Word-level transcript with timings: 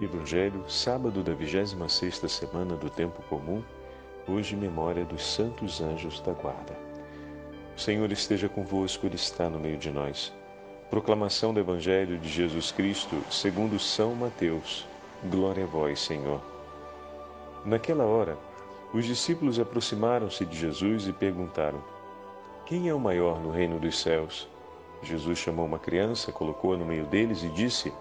Evangelho, 0.00 0.64
sábado 0.68 1.22
da 1.22 1.32
26ª 1.32 2.28
semana 2.28 2.74
do 2.74 2.90
tempo 2.90 3.22
comum, 3.28 3.62
hoje 4.26 4.56
memória 4.56 5.04
dos 5.04 5.24
santos 5.24 5.80
anjos 5.80 6.20
da 6.20 6.32
guarda. 6.32 6.76
O 7.76 7.80
Senhor 7.80 8.10
esteja 8.10 8.48
convosco, 8.48 9.06
ele 9.06 9.14
está 9.14 9.48
no 9.48 9.60
meio 9.60 9.78
de 9.78 9.92
nós. 9.92 10.32
Proclamação 10.90 11.54
do 11.54 11.60
Evangelho 11.60 12.18
de 12.18 12.28
Jesus 12.28 12.72
Cristo, 12.72 13.22
segundo 13.30 13.78
São 13.78 14.16
Mateus. 14.16 14.84
Glória 15.30 15.62
a 15.62 15.66
vós, 15.68 16.00
Senhor. 16.00 16.42
Naquela 17.64 18.04
hora, 18.04 18.36
os 18.92 19.04
discípulos 19.04 19.60
aproximaram-se 19.60 20.44
de 20.44 20.58
Jesus 20.58 21.06
e 21.06 21.12
perguntaram: 21.12 21.80
Quem 22.66 22.88
é 22.88 22.94
o 22.94 22.98
maior 22.98 23.38
no 23.38 23.52
reino 23.52 23.78
dos 23.78 24.00
céus? 24.00 24.48
Jesus 25.04 25.38
chamou 25.38 25.64
uma 25.64 25.78
criança, 25.78 26.32
colocou-a 26.32 26.76
no 26.76 26.84
meio 26.84 27.04
deles 27.04 27.44
e 27.44 27.48
disse: 27.48 27.92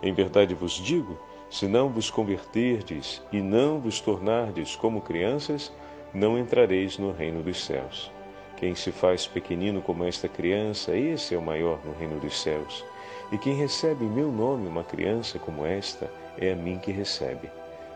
Em 0.00 0.14
verdade 0.14 0.54
vos 0.54 0.74
digo, 0.74 1.18
se 1.50 1.66
não 1.66 1.88
vos 1.88 2.08
converterdes 2.10 3.20
e 3.32 3.40
não 3.40 3.80
vos 3.80 4.00
tornardes 4.00 4.76
como 4.76 5.00
crianças, 5.00 5.72
não 6.14 6.38
entrareis 6.38 6.96
no 6.96 7.10
reino 7.10 7.42
dos 7.42 7.64
céus. 7.64 8.10
Quem 8.56 8.74
se 8.74 8.92
faz 8.92 9.26
pequenino 9.26 9.82
como 9.82 10.04
esta 10.04 10.28
criança, 10.28 10.96
esse 10.96 11.34
é 11.34 11.38
o 11.38 11.42
maior 11.42 11.80
no 11.84 11.92
reino 11.92 12.20
dos 12.20 12.40
céus. 12.40 12.84
E 13.32 13.38
quem 13.38 13.54
recebe 13.54 14.04
em 14.04 14.08
meu 14.08 14.30
nome 14.30 14.68
uma 14.68 14.84
criança 14.84 15.38
como 15.38 15.66
esta, 15.66 16.10
é 16.38 16.52
a 16.52 16.56
mim 16.56 16.78
que 16.78 16.92
recebe. 16.92 17.50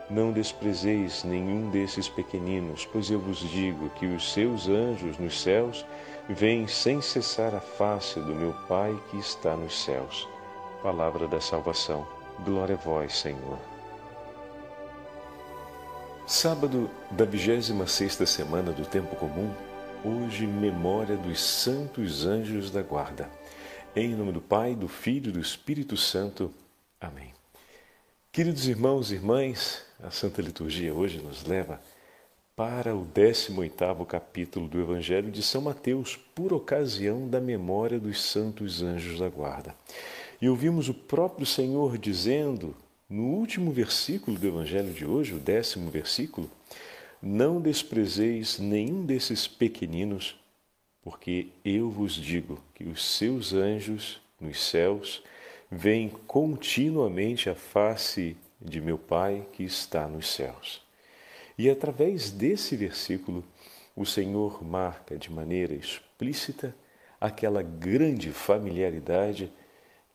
Não 0.09 0.31
desprezeis 0.31 1.23
nenhum 1.23 1.69
desses 1.69 2.09
pequeninos, 2.09 2.85
pois 2.91 3.09
eu 3.09 3.19
vos 3.19 3.39
digo 3.39 3.89
que 3.91 4.05
os 4.05 4.33
seus 4.33 4.67
anjos 4.67 5.17
nos 5.17 5.41
céus 5.41 5.85
veem 6.27 6.67
sem 6.67 7.01
cessar 7.01 7.55
a 7.55 7.59
face 7.59 8.19
do 8.19 8.35
meu 8.35 8.53
Pai 8.67 8.95
que 9.09 9.17
está 9.17 9.55
nos 9.55 9.83
céus. 9.83 10.27
Palavra 10.83 11.27
da 11.27 11.39
salvação. 11.39 12.14
Glória 12.43 12.75
a 12.75 12.77
vós, 12.77 13.17
Senhor. 13.17 13.59
Sábado 16.27 16.89
da 17.11 17.23
26 17.23 18.27
semana 18.27 18.71
do 18.71 18.85
tempo 18.85 19.15
comum, 19.15 19.53
hoje 20.03 20.45
memória 20.45 21.15
dos 21.15 21.41
santos 21.41 22.25
anjos 22.25 22.69
da 22.69 22.81
guarda. 22.81 23.29
Em 23.95 24.13
nome 24.15 24.33
do 24.33 24.41
Pai, 24.41 24.75
do 24.75 24.87
Filho 24.87 25.29
e 25.29 25.31
do 25.31 25.39
Espírito 25.39 25.95
Santo. 25.95 26.53
Amém. 26.99 27.33
Queridos 28.31 28.67
irmãos 28.67 29.11
e 29.11 29.15
irmãs, 29.15 29.83
a 30.03 30.11
Santa 30.11 30.41
Liturgia 30.41 30.93
hoje 30.93 31.19
nos 31.19 31.45
leva 31.45 31.79
para 32.55 32.95
o 32.95 33.05
18º 33.05 34.05
capítulo 34.05 34.67
do 34.67 34.79
Evangelho 34.79 35.29
de 35.29 35.43
São 35.43 35.61
Mateus, 35.61 36.17
por 36.33 36.53
ocasião 36.53 37.27
da 37.27 37.39
memória 37.39 37.99
dos 37.99 38.21
santos 38.21 38.81
anjos 38.81 39.19
da 39.19 39.29
guarda. 39.29 39.75
E 40.41 40.49
ouvimos 40.49 40.89
o 40.89 40.93
próprio 40.93 41.45
Senhor 41.45 41.97
dizendo, 41.97 42.75
no 43.09 43.23
último 43.23 43.71
versículo 43.71 44.37
do 44.37 44.47
Evangelho 44.47 44.91
de 44.91 45.05
hoje, 45.05 45.33
o 45.33 45.39
décimo 45.39 45.89
versículo, 45.89 46.49
não 47.21 47.61
desprezeis 47.61 48.59
nenhum 48.59 49.05
desses 49.05 49.47
pequeninos, 49.47 50.35
porque 51.01 51.47
eu 51.63 51.89
vos 51.89 52.13
digo 52.13 52.59
que 52.73 52.83
os 52.83 53.03
seus 53.03 53.53
anjos 53.53 54.19
nos 54.39 54.61
céus 54.61 55.23
veem 55.71 56.09
continuamente 56.27 57.49
a 57.49 57.55
face 57.55 58.35
de 58.59 58.81
meu 58.81 58.97
Pai 58.97 59.45
que 59.53 59.63
está 59.63 60.07
nos 60.07 60.27
céus. 60.27 60.81
E 61.57 61.69
através 61.69 62.31
desse 62.31 62.75
versículo, 62.75 63.43
o 63.95 64.05
Senhor 64.05 64.63
marca 64.63 65.17
de 65.17 65.31
maneira 65.31 65.73
explícita 65.73 66.75
aquela 67.19 67.61
grande 67.63 68.31
familiaridade 68.31 69.51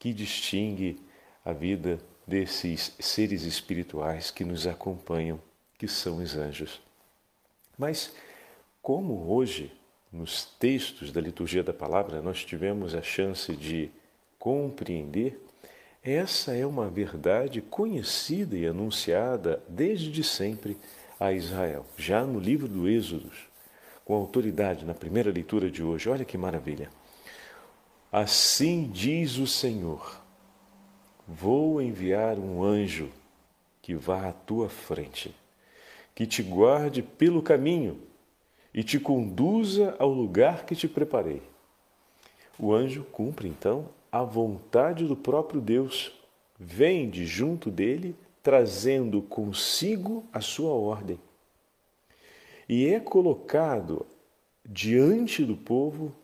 que 0.01 0.15
distingue 0.15 0.99
a 1.45 1.53
vida 1.53 2.01
desses 2.27 2.93
seres 2.99 3.43
espirituais 3.43 4.31
que 4.31 4.45
nos 4.45 4.67
acompanham, 4.67 5.39
que 5.79 5.87
são 5.87 6.17
os 6.17 6.37
anjos. 6.37 6.81
Mas, 7.79 8.13
como 8.81 9.31
hoje, 9.31 9.71
nos 10.11 10.45
textos 10.59 11.13
da 11.13 11.21
liturgia 11.21 11.63
da 11.63 11.73
palavra, 11.73 12.23
nós 12.23 12.45
tivemos 12.45 12.95
a 12.95 13.03
chance 13.03 13.55
de 13.55 13.91
compreender, 14.39 15.39
essa 16.03 16.57
é 16.57 16.65
uma 16.65 16.89
verdade 16.89 17.61
conhecida 17.61 18.57
e 18.57 18.67
anunciada 18.67 19.63
desde 19.69 20.25
sempre 20.25 20.79
a 21.19 21.31
Israel, 21.31 21.85
já 21.99 22.25
no 22.25 22.41
livro 22.41 22.67
do 22.67 22.89
Êxodo, 22.89 23.31
com 24.03 24.15
autoridade 24.15 24.87
na 24.87 24.95
primeira 24.95 25.31
leitura 25.31 25.71
de 25.71 25.83
hoje. 25.83 26.09
Olha 26.09 26.25
que 26.25 26.39
maravilha! 26.39 27.00
Assim 28.13 28.91
diz 28.91 29.37
o 29.39 29.47
Senhor: 29.47 30.21
Vou 31.29 31.81
enviar 31.81 32.39
um 32.39 32.63
anjo 32.63 33.09
que 33.81 33.95
vá 33.95 34.29
à 34.29 34.33
tua 34.33 34.69
frente, 34.69 35.33
que 36.13 36.27
te 36.27 36.43
guarde 36.43 37.03
pelo 37.03 37.41
caminho 37.41 38.01
e 38.75 38.83
te 38.83 38.99
conduza 38.99 39.95
ao 39.99 40.11
lugar 40.13 40.65
que 40.67 40.75
te 40.75 40.89
preparei. 40.89 41.41
O 42.59 42.75
anjo 42.75 43.05
cumpre 43.05 43.49
então 43.49 43.89
a 44.11 44.25
vontade 44.25 45.07
do 45.07 45.15
próprio 45.15 45.61
Deus, 45.61 46.13
vem 46.59 47.09
de 47.09 47.25
junto 47.25 47.71
dele, 47.71 48.17
trazendo 48.43 49.23
consigo 49.23 50.25
a 50.33 50.41
sua 50.41 50.73
ordem. 50.73 51.19
E 52.69 52.87
é 52.89 52.99
colocado 52.99 54.05
diante 54.65 55.45
do 55.45 55.57
povo 55.57 56.15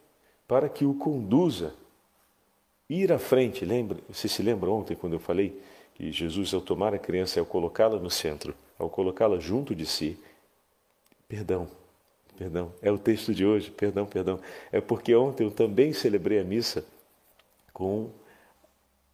para 0.47 0.69
que 0.69 0.85
o 0.85 0.95
conduza. 0.95 1.75
Ir 2.89 3.13
à 3.13 3.19
frente, 3.19 3.65
lembra? 3.65 3.99
Você 4.09 4.29
se 4.29 4.43
lembra 4.43 4.71
ontem 4.71 4.95
quando 4.95 5.15
eu 5.15 5.19
falei 5.19 5.61
que 5.95 6.13
Jesus, 6.13 6.55
ao 6.55 6.61
tomar 6.61 6.95
a 6.95 6.99
criança, 6.99 7.41
ao 7.41 7.47
colocá-la 7.47 7.99
no 7.99 8.11
centro, 8.11 8.55
ao 8.79 8.89
colocá-la 8.89 9.41
junto 9.41 9.75
de 9.75 9.85
si, 9.85 10.17
perdão, 11.27 11.69
perdão, 12.39 12.73
é 12.81 12.93
o 12.93 12.99
texto 12.99 13.35
de 13.35 13.45
hoje, 13.45 13.71
perdão, 13.71 14.07
perdão, 14.07 14.39
é 14.71 14.81
porque 14.81 15.15
ontem 15.17 15.45
eu 15.45 15.51
também 15.51 15.93
celebrei 15.93 16.39
a 16.39 16.45
missa 16.45 16.85
com 17.73 18.11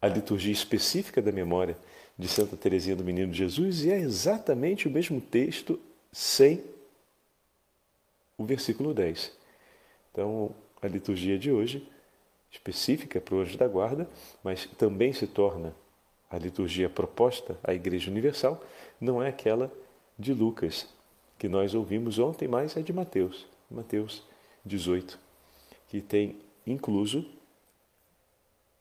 a 0.01 0.07
liturgia 0.07 0.51
específica 0.51 1.21
da 1.21 1.31
memória 1.31 1.77
de 2.17 2.27
Santa 2.27 2.55
Teresinha 2.55 2.95
do 2.95 3.03
Menino 3.03 3.33
Jesus 3.33 3.85
e 3.85 3.91
é 3.91 3.97
exatamente 3.97 4.87
o 4.87 4.91
mesmo 4.91 5.19
texto 5.19 5.79
sem 6.11 6.63
o 8.37 8.45
versículo 8.45 8.93
10. 8.93 9.31
Então, 10.11 10.53
a 10.83 10.87
liturgia 10.89 11.39
de 11.39 11.49
hoje, 11.49 11.89
específica 12.51 13.21
para 13.21 13.35
o 13.35 13.39
anjo 13.39 13.57
da 13.57 13.67
guarda, 13.67 14.07
mas 14.43 14.65
também 14.77 15.13
se 15.13 15.25
torna 15.25 15.73
a 16.29 16.37
liturgia 16.37 16.89
proposta 16.89 17.57
à 17.63 17.73
Igreja 17.73 18.11
Universal, 18.11 18.61
não 18.99 19.23
é 19.23 19.29
aquela 19.29 19.71
de 20.19 20.33
Lucas, 20.33 20.87
que 21.39 21.47
nós 21.47 21.73
ouvimos 21.73 22.19
ontem, 22.19 22.47
mas 22.47 22.75
é 22.75 22.81
de 22.81 22.91
Mateus, 22.91 23.47
Mateus 23.71 24.23
18, 24.65 25.17
que 25.87 26.01
tem 26.01 26.37
incluso 26.67 27.25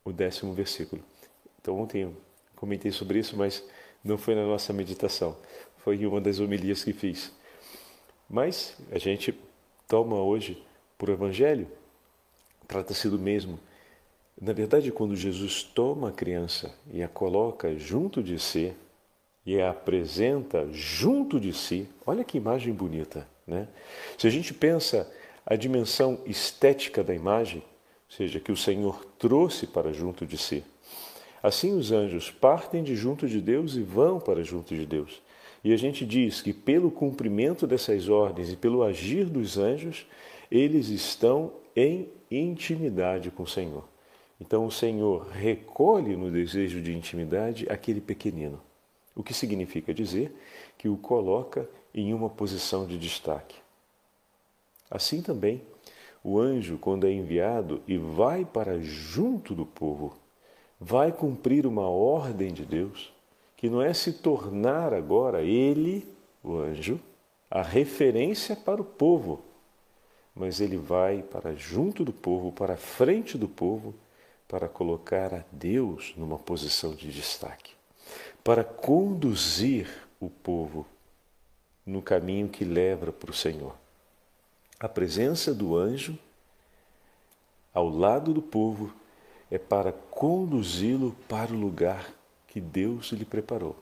o 0.05 0.13
décimo 0.13 0.53
versículo. 0.53 1.03
Então, 1.61 1.79
ontem 1.79 2.03
eu 2.03 2.17
comentei 2.57 2.91
sobre 2.91 3.21
isso, 3.21 3.37
mas 3.37 3.65
não 4.03 4.19
foi 4.19 4.35
na 4.35 4.45
nossa 4.45 4.73
meditação, 4.73 5.37
foi 5.79 5.97
em 5.97 6.07
uma 6.07 6.21
das 6.21 6.41
homilias 6.41 6.83
que 6.83 6.93
fiz. 6.93 7.33
Mas 8.29 8.77
a 8.91 8.99
gente 8.99 9.39
toma 9.87 10.17
hoje 10.17 10.63
por 10.99 11.09
Evangelho 11.09 11.69
Trata-se 12.73 13.07
do 13.11 13.19
mesmo. 13.19 13.61
Na 14.41 14.55
verdade, 14.55 14.91
quando 14.91 15.15
Jesus 15.15 15.63
toma 15.63 16.09
a 16.09 16.11
criança 16.11 16.75
e 16.91 17.03
a 17.03 17.09
coloca 17.09 17.77
junto 17.77 18.23
de 18.23 18.39
si 18.39 18.73
e 19.45 19.61
a 19.61 19.69
apresenta 19.69 20.67
junto 20.73 21.39
de 21.39 21.53
si, 21.53 21.87
olha 22.07 22.25
que 22.25 22.39
imagem 22.39 22.73
bonita, 22.73 23.29
né? 23.47 23.69
Se 24.17 24.27
a 24.27 24.31
gente 24.31 24.55
pensa 24.55 25.07
a 25.45 25.55
dimensão 25.55 26.19
estética 26.25 27.05
da 27.05 27.15
imagem, 27.15 27.59
ou 27.59 28.17
seja, 28.17 28.41
que 28.41 28.51
o 28.51 28.57
Senhor 28.57 29.05
trouxe 29.19 29.67
para 29.67 29.93
junto 29.93 30.25
de 30.25 30.39
si, 30.39 30.65
assim 31.43 31.77
os 31.77 31.93
anjos 31.93 32.31
partem 32.31 32.83
de 32.83 32.97
junto 32.97 33.29
de 33.29 33.43
Deus 33.43 33.77
e 33.77 33.83
vão 33.83 34.19
para 34.19 34.43
junto 34.43 34.75
de 34.75 34.87
Deus. 34.87 35.21
E 35.63 35.75
a 35.75 35.77
gente 35.77 36.07
diz 36.07 36.41
que 36.41 36.55
pelo 36.55 36.91
cumprimento 36.91 37.67
dessas 37.67 38.09
ordens 38.09 38.51
e 38.51 38.57
pelo 38.57 38.83
agir 38.83 39.27
dos 39.27 39.59
anjos, 39.59 40.07
eles 40.51 40.89
estão 40.89 41.61
em 41.75 42.09
intimidade 42.31 43.31
com 43.31 43.43
o 43.43 43.47
Senhor. 43.47 43.89
Então 44.41 44.67
o 44.67 44.73
Senhor 44.73 45.29
recolhe 45.29 46.17
no 46.17 46.31
desejo 46.31 46.81
de 46.81 46.93
intimidade 46.93 47.67
aquele 47.71 48.01
pequenino, 48.01 48.61
o 49.15 49.23
que 49.23 49.33
significa 49.33 49.95
dizer 49.95 50.35
que 50.77 50.89
o 50.89 50.97
coloca 50.97 51.69
em 51.95 52.13
uma 52.13 52.29
posição 52.29 52.87
de 52.87 52.99
destaque. 52.99 53.57
Assim 54.91 55.23
também, 55.23 55.63
o 56.25 56.39
anjo, 56.39 56.79
quando 56.79 57.07
é 57.07 57.13
enviado 57.13 57.83
e 57.87 57.97
vai 57.97 58.45
para 58.45 58.81
junto 58.81 59.55
do 59.55 59.65
povo, 59.65 60.17
vai 60.81 61.13
cumprir 61.13 61.67
uma 61.67 61.89
ordem 61.89 62.53
de 62.53 62.65
Deus, 62.65 63.13
que 63.57 63.71
não 63.71 63.81
é 63.81 63.95
se 63.95 64.13
tornar 64.13 64.93
agora 64.93 65.43
ele, 65.43 66.07
o 66.43 66.57
anjo, 66.57 67.01
a 67.49 67.63
referência 67.63 68.57
para 68.57 68.81
o 68.81 68.85
povo, 68.85 69.43
mas 70.35 70.61
ele 70.61 70.77
vai 70.77 71.23
para 71.23 71.55
junto 71.55 72.05
do 72.05 72.13
povo, 72.13 72.53
para 72.53 72.77
frente 72.77 73.37
do 73.37 73.49
povo, 73.49 73.95
para 74.49 74.69
colocar 74.69 75.35
a 75.35 75.45
Deus 75.51 76.15
numa 76.17 76.39
posição 76.39 76.95
de 76.95 77.11
destaque. 77.11 77.73
para 78.45 78.65
conduzir 78.65 79.89
o 80.21 80.29
povo 80.29 80.85
no 81.87 82.03
caminho 82.03 82.49
que 82.49 82.65
leva 82.65 83.13
para 83.13 83.31
o 83.31 83.35
Senhor. 83.35 83.75
A 84.81 84.89
presença 84.89 85.55
do 85.55 85.77
anjo 85.77 86.19
ao 87.73 87.89
lado 87.89 88.33
do 88.33 88.43
povo 88.43 88.93
é 89.51 89.59
para 89.59 89.93
conduzi-lo 89.93 91.15
para 91.29 91.53
o 91.53 91.57
lugar 91.57 92.13
que 92.49 92.61
Deus 92.61 93.13
lhe 93.13 93.25
preparou. 93.25 93.77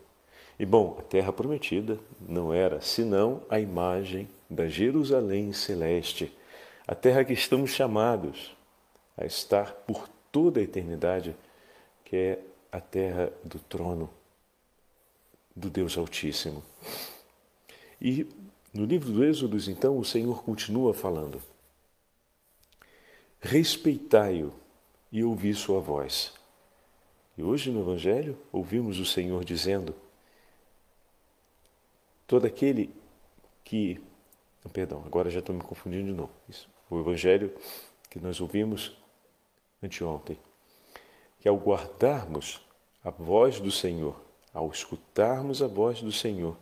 E 0.58 0.67
bom, 0.67 0.97
a 0.99 1.02
terra 1.02 1.32
prometida 1.32 1.99
não 2.20 2.52
era 2.52 2.81
senão 2.82 3.43
a 3.49 3.58
imagem 3.58 4.29
da 4.49 4.69
Jerusalém 4.69 5.52
celeste, 5.52 6.31
a 6.91 6.95
terra 6.97 7.25
que 7.25 7.33
estamos 7.33 7.71
chamados 7.71 8.53
a 9.17 9.25
estar 9.25 9.73
por 9.73 10.09
toda 10.33 10.59
a 10.59 10.63
eternidade, 10.65 11.37
que 12.05 12.17
é 12.17 12.43
a 12.73 12.81
terra 12.81 13.33
do 13.45 13.61
trono 13.61 14.11
do 15.55 15.71
Deus 15.71 15.97
Altíssimo. 15.97 16.65
E 18.03 18.27
no 18.75 18.85
livro 18.85 19.13
do 19.13 19.25
Êxodo, 19.25 19.57
então, 19.71 19.99
o 19.99 20.05
Senhor 20.05 20.43
continua 20.43 20.93
falando: 20.93 21.41
Respeitai-o 23.41 24.53
e 25.13 25.23
ouvi 25.23 25.55
sua 25.55 25.79
voz. 25.79 26.35
E 27.39 27.43
hoje 27.45 27.71
no 27.71 27.83
Evangelho 27.83 28.37
ouvimos 28.51 28.99
o 28.99 29.07
Senhor 29.07 29.45
dizendo: 29.45 29.95
Todo 32.27 32.49
aquele 32.49 32.93
que. 33.63 34.03
Perdão, 34.73 35.05
agora 35.07 35.31
já 35.31 35.39
estou 35.39 35.55
me 35.55 35.63
confundindo 35.63 36.07
de 36.07 36.13
novo. 36.13 36.33
Isso. 36.49 36.69
O 36.91 36.99
Evangelho 36.99 37.55
que 38.11 38.19
nós 38.19 38.41
ouvimos 38.41 38.93
anteontem. 39.83 40.37
Que 41.39 41.49
ao 41.49 41.57
guardarmos 41.57 42.61
a 43.03 43.11
voz 43.11 43.61
do 43.61 43.71
Senhor, 43.71 44.21
ao 44.53 44.71
escutarmos 44.71 45.63
a 45.63 45.67
voz 45.67 46.03
do 46.03 46.13
Senhor 46.13 46.57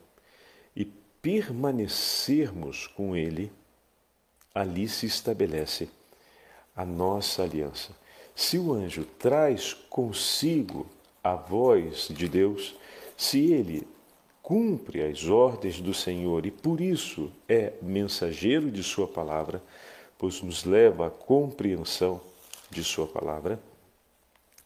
e 0.76 0.84
permanecermos 0.84 2.86
com 2.86 3.16
Ele, 3.16 3.50
ali 4.54 4.88
se 4.88 5.06
estabelece 5.06 5.88
a 6.76 6.84
nossa 6.84 7.42
aliança. 7.42 7.90
Se 8.36 8.58
o 8.58 8.72
anjo 8.72 9.04
traz 9.04 9.74
consigo 9.74 10.86
a 11.24 11.34
voz 11.34 12.06
de 12.08 12.28
Deus, 12.28 12.76
se 13.16 13.52
ele 13.52 13.86
cumpre 14.40 15.02
as 15.02 15.24
ordens 15.24 15.80
do 15.80 15.92
Senhor 15.92 16.46
e 16.46 16.50
por 16.50 16.80
isso 16.80 17.32
é 17.48 17.72
mensageiro 17.82 18.70
de 18.70 18.84
Sua 18.84 19.08
palavra, 19.08 19.60
pois 20.18 20.42
nos 20.42 20.64
leva 20.64 21.06
à 21.06 21.10
compreensão 21.10 22.20
de 22.70 22.82
Sua 22.82 23.06
palavra, 23.06 23.58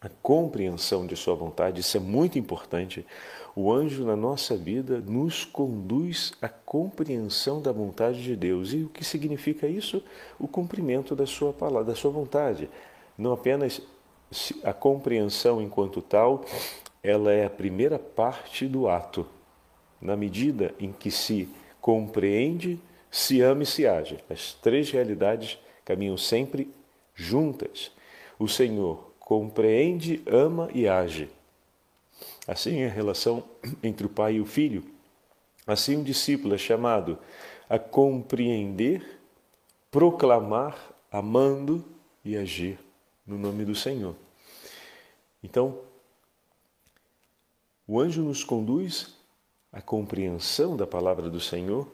a 0.01 0.09
compreensão 0.21 1.07
de 1.07 1.15
Sua 1.15 1.33
vontade, 1.33 1.79
isso 1.79 1.95
é 1.95 1.99
muito 1.99 2.37
importante. 2.37 3.05
O 3.55 3.71
anjo 3.71 4.03
na 4.03 4.17
nossa 4.17 4.57
vida 4.57 4.99
nos 4.99 5.45
conduz 5.45 6.33
à 6.41 6.49
compreensão 6.49 7.61
da 7.61 7.71
vontade 7.71 8.21
de 8.21 8.35
Deus. 8.35 8.73
E 8.73 8.83
o 8.83 8.89
que 8.89 9.05
significa 9.05 9.65
isso? 9.65 10.03
O 10.37 10.45
cumprimento 10.47 11.15
da 11.15 11.25
Sua 11.25 11.53
palavra, 11.53 11.85
da 11.85 11.95
Sua 11.95 12.11
vontade. 12.11 12.69
Não 13.17 13.31
apenas 13.31 13.81
a 14.63 14.73
compreensão 14.73 15.61
enquanto 15.61 16.01
tal, 16.01 16.43
ela 17.01 17.31
é 17.31 17.45
a 17.45 17.49
primeira 17.49 17.97
parte 17.97 18.67
do 18.67 18.89
ato. 18.89 19.25
Na 20.01 20.17
medida 20.17 20.73
em 20.79 20.91
que 20.91 21.11
se 21.11 21.47
compreende, 21.79 22.77
se 23.13 23.41
ama 23.41 23.61
e 23.61 23.65
se 23.67 23.85
age. 23.85 24.17
As 24.27 24.53
três 24.53 24.89
realidades 24.89 25.59
caminham 25.85 26.17
sempre 26.17 26.73
juntas. 27.13 27.91
O 28.39 28.47
Senhor 28.47 29.13
compreende, 29.19 30.23
ama 30.25 30.67
e 30.73 30.87
age. 30.87 31.29
Assim 32.47 32.79
é 32.79 32.87
a 32.87 32.91
relação 32.91 33.43
entre 33.83 34.07
o 34.07 34.09
pai 34.09 34.37
e 34.37 34.41
o 34.41 34.47
filho. 34.47 34.83
Assim, 35.67 35.97
um 35.97 36.03
discípulo 36.03 36.55
é 36.55 36.57
chamado 36.57 37.19
a 37.69 37.77
compreender, 37.77 39.19
proclamar, 39.91 40.75
amando 41.11 41.85
e 42.25 42.35
agir 42.35 42.79
no 43.27 43.37
nome 43.37 43.63
do 43.63 43.75
Senhor. 43.75 44.15
Então, 45.43 45.77
o 47.87 47.99
anjo 47.99 48.23
nos 48.23 48.43
conduz 48.43 49.15
à 49.71 49.83
compreensão 49.83 50.75
da 50.75 50.87
palavra 50.87 51.29
do 51.29 51.39
Senhor, 51.39 51.87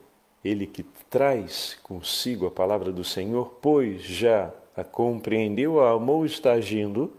ele 0.44 0.65
que 0.65 0.83
traz 1.09 1.77
consigo 1.83 2.45
a 2.45 2.51
palavra 2.51 2.91
do 2.91 3.03
Senhor, 3.03 3.57
pois 3.62 4.01
já 4.01 4.53
a 4.75 4.83
compreendeu, 4.83 5.81
a 5.81 5.91
amou, 5.91 6.25
está 6.25 6.53
agindo, 6.53 7.12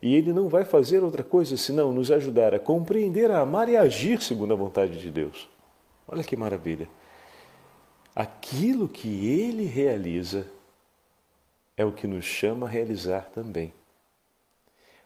e 0.00 0.14
ele 0.14 0.32
não 0.32 0.48
vai 0.48 0.64
fazer 0.64 1.02
outra 1.02 1.22
coisa 1.22 1.56
senão 1.56 1.92
nos 1.92 2.10
ajudar 2.10 2.54
a 2.54 2.58
compreender, 2.58 3.30
a 3.30 3.40
amar 3.40 3.68
e 3.68 3.76
a 3.76 3.82
agir 3.82 4.22
segundo 4.22 4.52
a 4.52 4.56
vontade 4.56 4.98
de 4.98 5.10
Deus. 5.10 5.48
Olha 6.06 6.24
que 6.24 6.36
maravilha! 6.36 6.88
Aquilo 8.14 8.88
que 8.88 9.28
ele 9.28 9.64
realiza 9.64 10.46
é 11.76 11.84
o 11.84 11.92
que 11.92 12.06
nos 12.06 12.24
chama 12.24 12.66
a 12.66 12.70
realizar 12.70 13.30
também. 13.30 13.72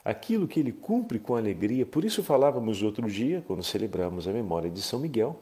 Aquilo 0.05 0.47
que 0.47 0.61
ele 0.61 0.73
cumpre 0.73 1.19
com 1.19 1.35
alegria, 1.35 1.87
por 1.87 2.05
isso 2.05 2.23
falávamos 2.23 2.83
outro 2.83 3.09
dia, 3.09 3.43
quando 3.47 3.63
celebramos 3.63 4.29
a 4.29 4.33
memória 4.33 4.71
de 4.71 4.83
São 4.83 4.99
Miguel, 5.01 5.41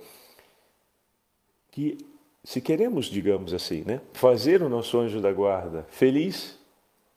que 1.71 1.99
se 2.45 2.61
queremos, 2.61 3.07
digamos 3.07 3.55
assim, 3.55 3.85
né, 3.87 4.01
fazer 4.13 4.63
o 4.63 4.69
nosso 4.69 4.99
anjo 4.99 5.21
da 5.21 5.33
guarda 5.33 5.87
feliz, 5.91 6.59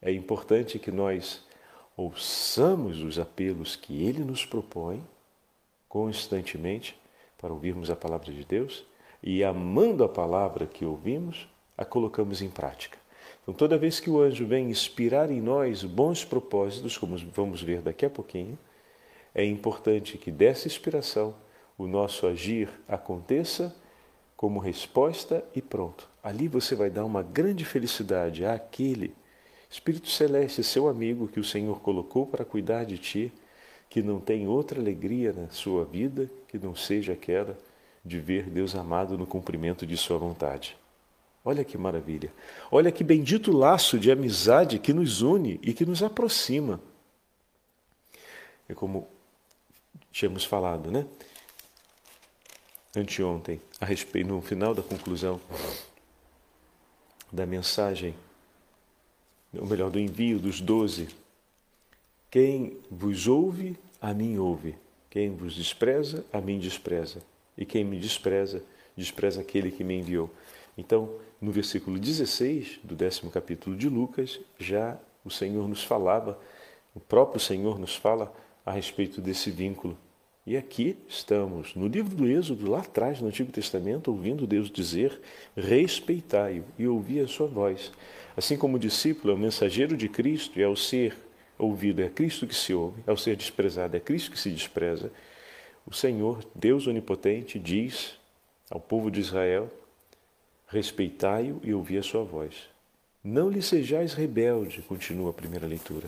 é 0.02 0.12
importante 0.12 0.78
que 0.78 0.92
nós 0.92 1.44
ouçamos 1.98 3.02
os 3.02 3.18
apelos 3.18 3.76
que 3.76 4.06
ele 4.06 4.24
nos 4.24 4.46
propõe 4.46 5.04
constantemente 5.90 7.00
para 7.38 7.54
ouvirmos 7.54 7.90
a 7.90 7.96
palavra 7.96 8.32
de 8.32 8.44
Deus 8.46 8.86
e, 9.24 9.44
amando 9.44 10.04
a 10.04 10.10
palavra 10.10 10.68
que 10.68 10.86
ouvimos, 10.86 11.48
a 11.78 11.84
colocamos 11.84 12.42
em 12.42 12.50
prática. 12.50 12.98
Então, 13.42 13.54
toda 13.54 13.78
vez 13.78 14.00
que 14.00 14.10
o 14.10 14.20
anjo 14.20 14.46
vem 14.46 14.70
inspirar 14.70 15.32
em 15.32 15.42
nós 15.42 15.84
bons 15.84 16.24
propósitos, 16.24 16.98
como 16.98 17.18
vamos 17.18 17.62
ver 17.62 17.82
daqui 17.82 18.06
a 18.06 18.10
pouquinho, 18.10 18.58
é 19.34 19.44
importante 19.44 20.18
que 20.18 20.32
dessa 20.32 20.68
inspiração 20.68 21.36
o 21.78 21.88
nosso 21.88 22.28
agir 22.28 22.70
aconteça 22.88 23.76
como 24.36 24.60
resposta 24.60 25.44
e 25.56 25.62
pronto. 25.62 26.10
Ali 26.24 26.48
você 26.48 26.76
vai 26.76 26.90
dar 26.90 27.06
uma 27.06 27.24
grande 27.24 27.64
felicidade 27.64 28.46
àquele 28.46 29.14
Espírito 29.70 30.10
Celeste, 30.10 30.64
seu 30.64 30.88
amigo 30.88 31.28
que 31.28 31.40
o 31.40 31.44
Senhor 31.44 31.80
colocou 31.82 32.26
para 32.26 32.46
cuidar 32.46 32.86
de 32.86 32.98
ti, 32.98 33.34
que 33.90 34.02
não 34.02 34.20
tem 34.20 34.48
outra 34.48 34.80
alegria 34.80 35.34
na 35.34 35.50
sua 35.50 35.86
vida 35.86 36.30
que 36.48 36.58
não 36.58 36.76
seja 36.76 37.14
aquela 37.14 37.58
de 38.04 38.20
ver 38.20 38.50
Deus 38.50 38.76
amado 38.76 39.18
no 39.18 39.26
cumprimento 39.26 39.86
de 39.86 39.98
sua 39.98 40.18
vontade. 40.18 40.78
Olha 41.44 41.64
que 41.64 41.78
maravilha. 41.78 42.32
Olha 42.72 42.92
que 42.92 43.04
bendito 43.04 43.52
laço 43.52 44.00
de 44.00 44.12
amizade 44.12 44.80
que 44.80 44.94
nos 44.94 45.22
une 45.22 45.60
e 45.62 45.74
que 45.74 45.86
nos 45.86 46.02
aproxima. 46.02 46.80
É 48.68 48.74
como 48.74 49.08
tínhamos 50.12 50.44
falado, 50.44 50.90
né? 50.92 51.06
Anteontem, 52.96 53.62
a 53.80 53.86
respeito, 53.86 54.28
no 54.28 54.42
final 54.42 54.74
da 54.74 54.82
conclusão 54.82 55.40
da 57.32 57.46
mensagem, 57.46 58.16
ou 59.54 59.66
melhor, 59.66 59.90
do 59.90 60.00
envio 60.00 60.40
dos 60.40 60.62
doze. 60.62 61.08
Quem 62.30 62.78
vos 62.90 63.28
ouve, 63.28 63.78
a 64.02 64.14
mim 64.14 64.38
ouve. 64.38 64.76
Quem 65.10 65.36
vos 65.36 65.56
despreza, 65.56 66.26
a 66.32 66.42
mim 66.42 66.60
despreza. 66.60 67.22
E 67.58 67.66
quem 67.66 67.84
me 67.84 67.98
despreza, 68.00 68.64
despreza 68.96 69.42
aquele 69.42 69.72
que 69.72 69.84
me 69.84 69.96
enviou. 69.96 70.30
Então, 70.78 71.16
no 71.40 71.52
versículo 71.52 71.98
16 71.98 72.80
do 72.84 72.96
décimo 72.96 73.32
capítulo 73.32 73.76
de 73.76 73.88
Lucas, 73.88 74.40
já 74.60 74.98
o 75.24 75.32
Senhor 75.32 75.68
nos 75.68 75.84
falava, 75.84 76.38
o 76.94 77.00
próprio 77.00 77.40
Senhor 77.40 77.80
nos 77.80 77.96
fala 77.96 78.34
a 78.66 78.72
respeito 78.72 79.22
desse 79.22 79.50
vínculo 79.52 79.98
e 80.46 80.56
aqui 80.56 80.96
estamos, 81.08 81.74
no 81.74 81.88
livro 81.88 82.16
do 82.16 82.28
Êxodo, 82.28 82.70
lá 82.70 82.82
atrás, 82.82 83.20
no 83.20 83.28
Antigo 83.28 83.52
Testamento, 83.52 84.12
ouvindo 84.12 84.46
Deus 84.46 84.70
dizer: 84.70 85.20
respeitai-o 85.58 86.64
e 86.78 86.88
ouvi 86.88 87.20
a 87.20 87.28
sua 87.28 87.48
voz. 87.48 87.92
Assim 88.38 88.56
como 88.56 88.76
o 88.76 88.80
discípulo 88.80 89.34
é 89.34 89.36
o 89.36 89.40
mensageiro 89.40 89.98
de 89.98 90.08
Cristo 90.08 90.60
e 90.60 90.64
ao 90.64 90.76
ser 90.76 91.18
ouvido 91.58 92.02
é 92.02 92.10
Cristo 92.10 92.46
que 92.46 92.54
se 92.54 92.74
ouve, 92.76 93.02
ao 93.08 93.18
ser 93.18 93.36
desprezado 93.36 93.98
é 93.98 94.00
Cristo 94.00 94.32
que 94.32 94.40
se 94.40 94.52
despreza, 94.52 95.12
o 95.88 95.94
Senhor, 95.94 96.46
Deus 96.54 96.86
Onipotente, 96.86 97.58
diz 97.58 98.16
ao 98.70 98.80
povo 98.80 99.10
de 99.10 99.22
Israel: 99.22 99.72
respeitai-o 100.68 101.60
e 101.64 101.74
ouvi 101.74 101.98
a 101.98 102.04
sua 102.04 102.24
voz. 102.24 102.70
Não 103.24 103.50
lhe 103.50 103.64
sejais 103.64 104.14
rebelde, 104.14 104.84
continua 104.84 105.32
a 105.32 105.34
primeira 105.34 105.66
leitura 105.66 106.08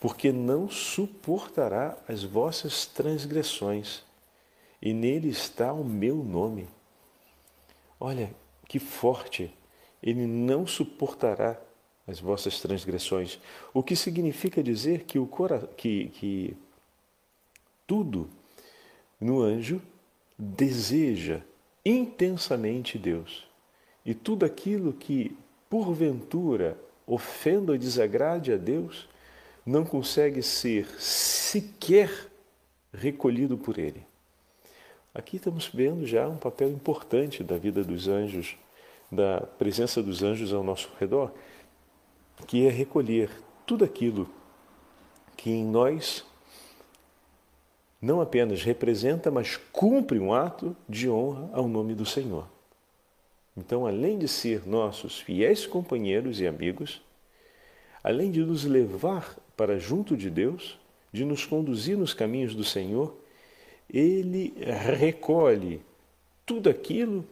porque 0.00 0.32
não 0.32 0.68
suportará 0.68 1.96
as 2.08 2.22
vossas 2.22 2.86
transgressões, 2.86 4.02
e 4.80 4.92
nele 4.92 5.28
está 5.28 5.72
o 5.72 5.84
meu 5.84 6.16
nome. 6.16 6.68
Olha 7.98 8.30
que 8.68 8.78
forte! 8.78 9.52
Ele 10.02 10.26
não 10.26 10.66
suportará 10.66 11.60
as 12.06 12.20
vossas 12.20 12.60
transgressões, 12.60 13.40
o 13.74 13.82
que 13.82 13.96
significa 13.96 14.62
dizer 14.62 15.04
que, 15.04 15.18
o 15.18 15.26
cora 15.26 15.66
que, 15.76 16.08
que 16.10 16.56
tudo 17.86 18.28
no 19.20 19.40
anjo, 19.40 19.80
deseja 20.38 21.40
intensamente 21.84 22.98
Deus. 22.98 23.46
E 24.04 24.14
tudo 24.14 24.44
aquilo 24.44 24.92
que, 24.92 25.36
porventura, 25.68 26.78
ofenda 27.06 27.72
ou 27.72 27.78
desagrade 27.78 28.52
a 28.52 28.56
Deus, 28.56 29.08
não 29.66 29.84
consegue 29.84 30.42
ser 30.42 30.86
sequer 31.00 32.30
recolhido 32.94 33.58
por 33.58 33.78
Ele. 33.78 34.06
Aqui 35.12 35.36
estamos 35.36 35.66
vendo 35.66 36.06
já 36.06 36.28
um 36.28 36.36
papel 36.36 36.70
importante 36.70 37.42
da 37.42 37.58
vida 37.58 37.82
dos 37.82 38.06
anjos, 38.06 38.56
da 39.10 39.40
presença 39.40 40.00
dos 40.00 40.22
anjos 40.22 40.52
ao 40.52 40.62
nosso 40.62 40.90
redor, 41.00 41.32
que 42.46 42.64
é 42.64 42.70
recolher 42.70 43.28
tudo 43.66 43.84
aquilo 43.84 44.28
que 45.36 45.50
em 45.50 45.64
nós 45.64 46.24
não 48.00 48.20
apenas 48.20 48.62
representa, 48.62 49.30
mas 49.30 49.56
cumpre 49.72 50.18
um 50.18 50.32
ato 50.32 50.76
de 50.88 51.08
honra 51.08 51.50
ao 51.52 51.66
nome 51.66 51.94
do 51.94 52.06
Senhor. 52.06 52.46
Então, 53.56 53.86
além 53.86 54.18
de 54.18 54.28
ser 54.28 54.66
nossos 54.68 55.18
fiéis 55.18 55.66
companheiros 55.66 56.40
e 56.40 56.46
amigos, 56.46 57.02
além 58.04 58.30
de 58.30 58.44
nos 58.44 58.64
levar 58.64 59.34
para 59.56 59.78
junto 59.78 60.16
de 60.16 60.28
Deus, 60.28 60.78
de 61.12 61.24
nos 61.24 61.44
conduzir 61.44 61.96
nos 61.96 62.12
caminhos 62.12 62.54
do 62.54 62.64
Senhor, 62.64 63.16
ele 63.88 64.54
recolhe 64.98 65.80
tudo 66.44 66.68
aquilo 66.68 67.24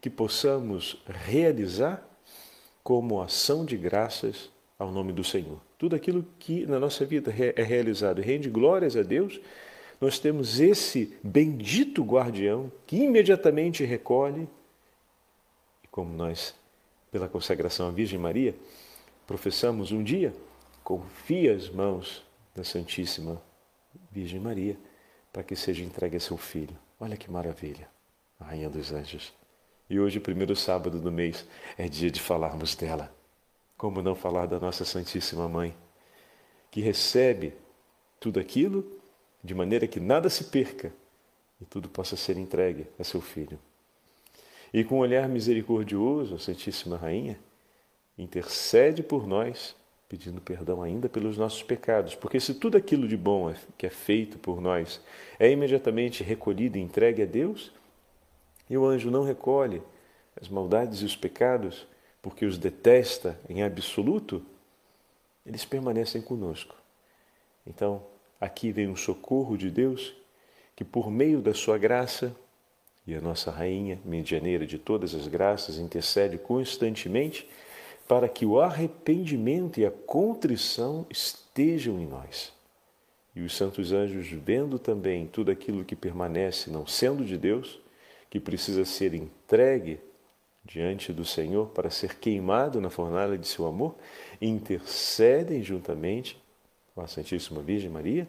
que 0.00 0.10
possamos 0.10 1.02
realizar 1.06 2.06
como 2.82 3.20
ação 3.20 3.64
de 3.64 3.76
graças 3.76 4.50
ao 4.78 4.90
nome 4.90 5.12
do 5.12 5.24
Senhor. 5.24 5.58
Tudo 5.78 5.96
aquilo 5.96 6.24
que 6.38 6.66
na 6.66 6.78
nossa 6.78 7.04
vida 7.04 7.34
é 7.56 7.62
realizado 7.62 8.20
e 8.20 8.24
rende 8.24 8.50
glórias 8.50 8.96
a 8.96 9.02
Deus, 9.02 9.40
nós 10.00 10.18
temos 10.18 10.60
esse 10.60 11.16
bendito 11.22 12.02
guardião 12.02 12.70
que 12.86 12.96
imediatamente 12.96 13.84
recolhe, 13.84 14.46
e 15.82 15.88
como 15.88 16.12
nós, 16.12 16.54
pela 17.10 17.28
consagração 17.28 17.88
à 17.88 17.90
Virgem 17.90 18.18
Maria, 18.18 18.54
professamos 19.26 19.92
um 19.92 20.02
dia, 20.02 20.34
confia 20.84 21.56
as 21.56 21.70
mãos 21.70 22.22
da 22.54 22.62
Santíssima 22.62 23.42
Virgem 24.12 24.38
Maria 24.38 24.76
para 25.32 25.42
que 25.42 25.56
seja 25.56 25.82
entregue 25.82 26.18
a 26.18 26.20
seu 26.20 26.36
filho. 26.36 26.76
Olha 27.00 27.16
que 27.16 27.30
maravilha, 27.30 27.88
a 28.38 28.44
Rainha 28.44 28.68
dos 28.68 28.92
Anjos. 28.92 29.32
E 29.88 29.98
hoje, 29.98 30.20
primeiro 30.20 30.54
sábado 30.54 31.00
do 31.00 31.10
mês, 31.10 31.46
é 31.76 31.88
dia 31.88 32.10
de 32.10 32.20
falarmos 32.20 32.74
dela. 32.74 33.12
Como 33.76 34.02
não 34.02 34.14
falar 34.14 34.46
da 34.46 34.60
nossa 34.60 34.84
Santíssima 34.84 35.48
Mãe, 35.48 35.74
que 36.70 36.80
recebe 36.80 37.54
tudo 38.20 38.38
aquilo 38.38 39.00
de 39.42 39.54
maneira 39.54 39.86
que 39.86 39.98
nada 39.98 40.28
se 40.30 40.44
perca 40.44 40.92
e 41.60 41.64
tudo 41.64 41.88
possa 41.88 42.16
ser 42.16 42.36
entregue 42.36 42.86
a 42.98 43.04
seu 43.04 43.20
filho. 43.20 43.58
E 44.72 44.84
com 44.84 44.96
um 44.96 45.00
olhar 45.00 45.28
misericordioso, 45.28 46.34
a 46.34 46.38
Santíssima 46.38 46.96
Rainha 46.96 47.38
intercede 48.16 49.02
por 49.02 49.26
nós, 49.26 49.74
pedindo 50.14 50.40
perdão 50.40 50.80
ainda 50.80 51.08
pelos 51.08 51.36
nossos 51.36 51.64
pecados, 51.64 52.14
porque 52.14 52.38
se 52.38 52.54
tudo 52.54 52.76
aquilo 52.76 53.08
de 53.08 53.16
bom 53.16 53.50
é, 53.50 53.56
que 53.76 53.84
é 53.84 53.90
feito 53.90 54.38
por 54.38 54.60
nós 54.60 55.00
é 55.40 55.50
imediatamente 55.50 56.22
recolhido 56.22 56.78
e 56.78 56.80
entregue 56.80 57.22
a 57.22 57.26
Deus, 57.26 57.72
e 58.70 58.78
o 58.78 58.86
anjo 58.86 59.10
não 59.10 59.24
recolhe 59.24 59.82
as 60.40 60.48
maldades 60.48 61.02
e 61.02 61.04
os 61.04 61.16
pecados, 61.16 61.84
porque 62.22 62.46
os 62.46 62.56
detesta 62.56 63.36
em 63.48 63.64
absoluto, 63.64 64.40
eles 65.44 65.64
permanecem 65.64 66.22
conosco. 66.22 66.76
Então, 67.66 68.00
aqui 68.40 68.70
vem 68.70 68.88
um 68.88 68.96
socorro 68.96 69.58
de 69.58 69.68
Deus 69.68 70.14
que, 70.76 70.84
por 70.84 71.10
meio 71.10 71.40
da 71.40 71.52
sua 71.52 71.76
graça, 71.76 72.34
e 73.04 73.16
a 73.16 73.20
nossa 73.20 73.50
rainha, 73.50 73.98
medianeira 74.04 74.64
de 74.64 74.78
todas 74.78 75.12
as 75.12 75.26
graças, 75.26 75.76
intercede 75.76 76.38
constantemente 76.38 77.48
para 78.06 78.28
que 78.28 78.44
o 78.44 78.60
arrependimento 78.60 79.80
e 79.80 79.86
a 79.86 79.90
contrição 79.90 81.06
estejam 81.08 81.98
em 82.00 82.06
nós. 82.06 82.52
E 83.34 83.40
os 83.40 83.56
santos 83.56 83.92
anjos, 83.92 84.28
vendo 84.28 84.78
também 84.78 85.26
tudo 85.26 85.50
aquilo 85.50 85.84
que 85.84 85.96
permanece 85.96 86.70
não 86.70 86.86
sendo 86.86 87.24
de 87.24 87.36
Deus, 87.36 87.80
que 88.30 88.38
precisa 88.38 88.84
ser 88.84 89.14
entregue 89.14 90.00
diante 90.64 91.12
do 91.12 91.24
Senhor 91.24 91.68
para 91.68 91.90
ser 91.90 92.16
queimado 92.16 92.80
na 92.80 92.90
fornalha 92.90 93.36
de 93.36 93.46
seu 93.46 93.66
amor, 93.66 93.96
intercedem 94.40 95.62
juntamente 95.62 96.40
com 96.94 97.00
a 97.00 97.06
Santíssima 97.06 97.60
Virgem 97.60 97.90
Maria 97.90 98.28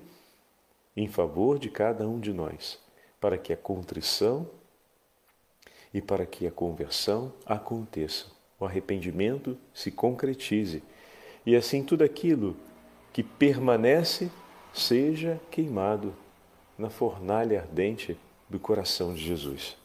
em 0.98 1.08
favor 1.08 1.60
de 1.60 1.70
cada 1.70 2.08
um 2.08 2.20
de 2.20 2.34
nós, 2.34 2.80
para 3.20 3.38
que 3.38 3.54
a 3.54 3.58
contrição 3.58 4.50
e 5.94 6.02
para 6.02 6.26
que 6.26 6.48
a 6.48 6.52
conversão 6.52 7.32
aconteça, 7.46 8.26
o 8.66 8.68
arrependimento 8.68 9.58
se 9.74 9.92
concretize 9.92 10.84
e 11.46 11.56
assim 11.56 11.84
tudo 11.84 12.04
aquilo 12.04 12.58
que 13.14 13.24
permanece 13.24 14.30
seja 14.74 15.40
queimado 15.50 16.14
na 16.78 16.90
fornalha 16.90 17.62
ardente 17.62 18.18
do 18.50 18.60
coração 18.60 19.14
de 19.14 19.24
Jesus. 19.24 19.78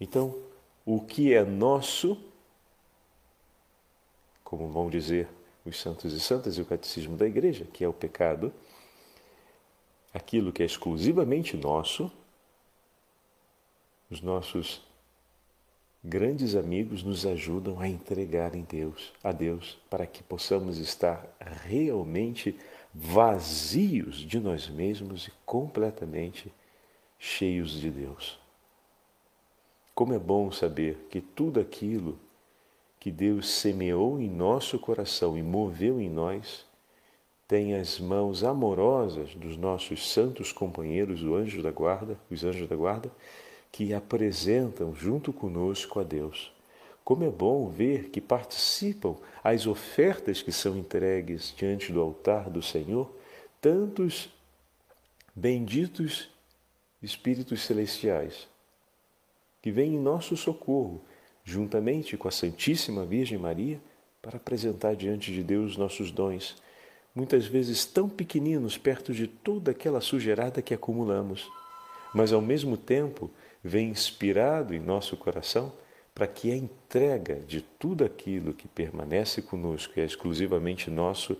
Então, 0.00 0.36
o 0.84 1.00
que 1.00 1.32
é 1.32 1.44
nosso, 1.44 2.18
como 4.44 4.68
vão 4.68 4.90
dizer 4.90 5.28
os 5.64 5.80
santos 5.80 6.12
e 6.12 6.20
santas 6.20 6.58
e 6.58 6.60
o 6.60 6.66
catecismo 6.66 7.16
da 7.16 7.26
igreja, 7.26 7.66
que 7.72 7.84
é 7.84 7.88
o 7.88 7.92
pecado, 7.92 8.52
aquilo 10.12 10.52
que 10.52 10.62
é 10.62 10.66
exclusivamente 10.66 11.56
nosso, 11.56 12.10
os 14.10 14.20
nossos 14.20 14.87
grandes 16.08 16.56
amigos 16.56 17.02
nos 17.02 17.26
ajudam 17.26 17.78
a 17.78 17.86
entregar 17.86 18.54
em 18.54 18.62
Deus, 18.62 19.12
a 19.22 19.30
Deus, 19.30 19.78
para 19.90 20.06
que 20.06 20.22
possamos 20.22 20.78
estar 20.78 21.28
realmente 21.66 22.56
vazios 22.94 24.16
de 24.16 24.40
nós 24.40 24.68
mesmos 24.68 25.28
e 25.28 25.32
completamente 25.44 26.50
cheios 27.18 27.72
de 27.72 27.90
Deus. 27.90 28.40
Como 29.94 30.14
é 30.14 30.18
bom 30.18 30.50
saber 30.50 31.06
que 31.10 31.20
tudo 31.20 31.60
aquilo 31.60 32.18
que 32.98 33.10
Deus 33.10 33.48
semeou 33.50 34.18
em 34.18 34.28
nosso 34.28 34.78
coração 34.78 35.36
e 35.36 35.42
moveu 35.42 36.00
em 36.00 36.08
nós 36.08 36.64
tem 37.46 37.74
as 37.74 37.98
mãos 37.98 38.44
amorosas 38.44 39.34
dos 39.34 39.56
nossos 39.56 40.10
santos 40.10 40.52
companheiros, 40.52 41.22
os 41.22 41.32
anjos 41.32 41.62
da 41.62 41.70
guarda, 41.70 42.18
os 42.30 42.44
anjos 42.44 42.68
da 42.68 42.76
guarda, 42.76 43.10
que 43.70 43.92
apresentam 43.94 44.94
junto 44.94 45.32
conosco 45.32 46.00
a 46.00 46.02
Deus. 46.02 46.52
Como 47.04 47.24
é 47.24 47.30
bom 47.30 47.68
ver 47.68 48.10
que 48.10 48.20
participam 48.20 49.16
as 49.42 49.66
ofertas 49.66 50.42
que 50.42 50.52
são 50.52 50.76
entregues 50.76 51.54
diante 51.56 51.92
do 51.92 52.00
altar 52.00 52.50
do 52.50 52.62
Senhor, 52.62 53.10
tantos 53.60 54.28
benditos 55.34 56.28
espíritos 57.02 57.62
celestiais, 57.62 58.48
que 59.62 59.70
vêm 59.70 59.94
em 59.94 59.98
nosso 59.98 60.36
socorro, 60.36 61.00
juntamente 61.44 62.16
com 62.16 62.28
a 62.28 62.32
Santíssima 62.32 63.06
Virgem 63.06 63.38
Maria, 63.38 63.80
para 64.20 64.36
apresentar 64.36 64.94
diante 64.94 65.32
de 65.32 65.42
Deus 65.42 65.76
nossos 65.76 66.10
dons, 66.10 66.56
muitas 67.14 67.46
vezes 67.46 67.86
tão 67.86 68.08
pequeninos 68.08 68.76
perto 68.76 69.14
de 69.14 69.26
toda 69.26 69.70
aquela 69.70 70.00
sujeirada 70.00 70.60
que 70.60 70.74
acumulamos, 70.74 71.48
mas 72.14 72.32
ao 72.32 72.40
mesmo 72.40 72.76
tempo 72.76 73.30
vem 73.62 73.90
inspirado 73.90 74.74
em 74.74 74.80
nosso 74.80 75.16
coração 75.16 75.72
para 76.14 76.26
que 76.26 76.50
a 76.50 76.56
entrega 76.56 77.36
de 77.36 77.60
tudo 77.60 78.04
aquilo 78.04 78.52
que 78.52 78.66
permanece 78.66 79.40
conosco 79.40 79.92
e 79.96 80.02
é 80.02 80.04
exclusivamente 80.04 80.90
nosso 80.90 81.36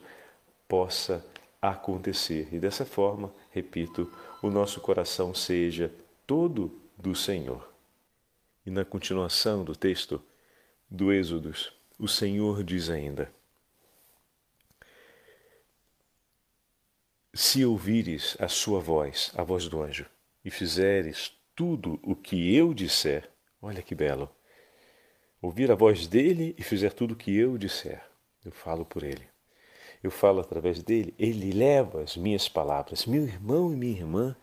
possa 0.69 1.25
acontecer. 1.61 2.49
E 2.53 2.61
dessa 2.61 2.85
forma, 2.87 3.33
repito, 3.51 4.09
o 4.41 4.51
nosso 4.51 4.81
coração 4.81 5.35
seja 5.35 5.93
todo 6.27 6.81
do 6.97 7.15
Senhor. 7.15 7.69
E 8.65 8.71
na 8.71 8.85
continuação 8.85 9.65
do 9.65 9.75
texto 9.75 10.23
do 10.89 11.13
Êxodos, 11.13 11.73
o 11.99 12.07
Senhor 12.07 12.63
diz 12.63 12.89
ainda: 12.89 13.33
Se 17.35 17.65
ouvires 17.65 18.37
a 18.39 18.47
sua 18.47 18.79
voz, 18.79 19.33
a 19.35 19.43
voz 19.43 19.67
do 19.67 19.83
anjo, 19.83 20.07
e 20.49 20.51
fizeres 20.51 21.31
tudo 21.55 22.01
o 22.03 22.17
que 22.17 22.57
eu 22.57 22.73
disser, 22.73 23.31
olha 23.61 23.83
que 23.83 23.95
belo, 23.95 24.31
ouvir 25.43 25.71
a 25.71 25.75
voz 25.75 26.07
dele 26.07 26.55
e 26.59 26.63
fizer 26.63 26.91
tudo 26.91 27.13
o 27.13 27.17
que 27.17 27.37
eu 27.37 27.59
disser, 27.59 28.03
eu 28.43 28.51
falo 28.51 28.83
por 28.87 29.03
ele. 29.03 29.29
Eu 30.03 30.11
falo 30.11 30.41
através 30.41 30.83
dele, 30.83 31.13
ele 31.19 31.53
leva 31.53 32.03
as 32.03 32.17
minhas 32.17 32.49
palavras, 32.49 33.05
meu 33.05 33.25
irmão 33.25 33.71
e 33.71 33.77
minha 33.77 33.99
irmã, 33.99 34.37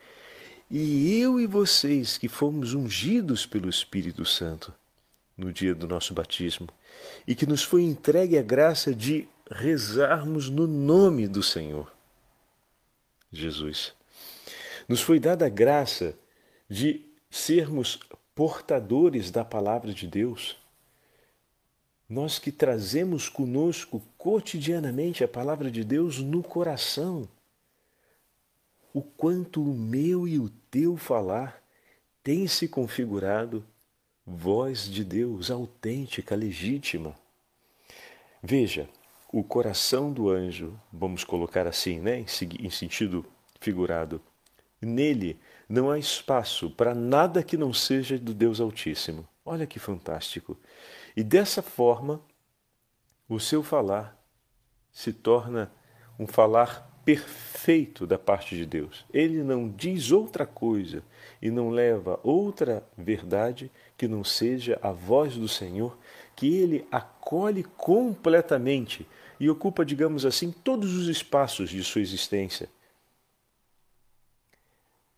e 0.69 1.19
eu 1.19 1.39
e 1.39 1.47
vocês 1.47 2.19
que 2.19 2.27
fomos 2.27 2.75
ungidos 2.75 3.47
pelo 3.47 3.67
Espírito 3.67 4.24
Santo 4.25 4.71
no 5.35 5.51
dia 5.51 5.74
do 5.74 5.88
nosso 5.88 6.13
batismo 6.13 6.67
e 7.25 7.33
que 7.33 7.47
nos 7.47 7.63
foi 7.63 7.81
entregue 7.81 8.38
a 8.38 8.43
graça 8.43 8.93
de 8.93 9.27
rezarmos 9.50 10.51
no 10.51 10.67
nome 10.67 11.27
do 11.27 11.41
Senhor 11.41 11.91
Jesus. 13.31 13.95
Nos 14.88 15.01
foi 15.01 15.20
dada 15.20 15.46
a 15.46 15.50
graça 15.50 16.18
de 16.70 17.06
sermos 17.30 18.00
portadores 18.34 19.32
da 19.32 19.44
palavra 19.44 19.94
de 19.94 20.08
Deus. 20.08 20.58
Nós 22.08 22.38
que 22.38 22.51
trazemos 22.51 23.27
conosco 23.30 24.01
cotidianamente 24.18 25.24
a 25.24 25.27
palavra 25.27 25.72
de 25.72 25.84
Deus 25.84 26.20
no 26.20 26.44
coração. 26.44 27.27
O 28.94 29.01
quanto 29.01 29.62
o 29.62 29.74
meu 29.74 30.27
e 30.27 30.39
o 30.39 30.50
teu 30.70 30.98
falar 30.98 31.62
tem 32.24 32.48
se 32.48 32.68
configurado 32.68 33.65
voz 34.25 34.89
de 34.89 35.04
Deus 35.04 35.51
autêntica, 35.51 36.36
legítima. 36.36 37.15
Veja, 38.42 38.89
o 39.32 39.44
coração 39.44 40.12
do 40.12 40.30
anjo, 40.30 40.80
vamos 40.92 41.24
colocar 41.24 41.68
assim, 41.68 42.00
né, 42.00 42.25
em 42.60 42.70
sentido 42.70 43.25
figurado, 43.60 44.22
nele 44.86 45.39
não 45.68 45.89
há 45.89 45.98
espaço 45.98 46.70
para 46.70 46.94
nada 46.94 47.44
que 47.44 47.58
não 47.58 47.74
seja 47.74 48.18
do 48.18 48.34
Deus 48.34 48.62
Altíssimo. 48.62 49.27
Olha 49.44 49.65
que 49.65 49.80
fantástico. 49.80 50.58
E 51.15 51.24
dessa 51.24 51.62
forma, 51.62 52.22
o 53.27 53.39
seu 53.39 53.63
falar 53.63 54.18
se 54.92 55.12
torna 55.12 55.72
um 56.18 56.25
falar 56.27 56.96
perfeito 57.04 58.08
da 58.08 58.18
parte 58.18 58.56
de 58.56 58.65
Deus. 58.65 59.06
Ele 59.13 59.44
não 59.44 59.70
diz 59.70 60.12
outra 60.12 60.46
coisa 60.46 61.04
e 61.42 61.51
não 61.51 61.70
leva 61.70 62.20
outra 62.24 62.84
verdade 62.98 63.72
que 63.96 64.08
não 64.08 64.24
seja 64.24 64.80
a 64.82 64.92
voz 64.92 65.36
do 65.36 65.48
Senhor, 65.48 65.98
que 66.36 66.56
ele 66.56 66.88
acolhe 66.92 67.63
completamente 67.63 69.08
e 69.39 69.50
ocupa, 69.50 69.86
digamos 69.86 70.25
assim, 70.25 70.51
todos 70.51 70.96
os 70.96 71.08
espaços 71.08 71.70
de 71.70 71.84
sua 71.84 72.01
existência. 72.01 72.70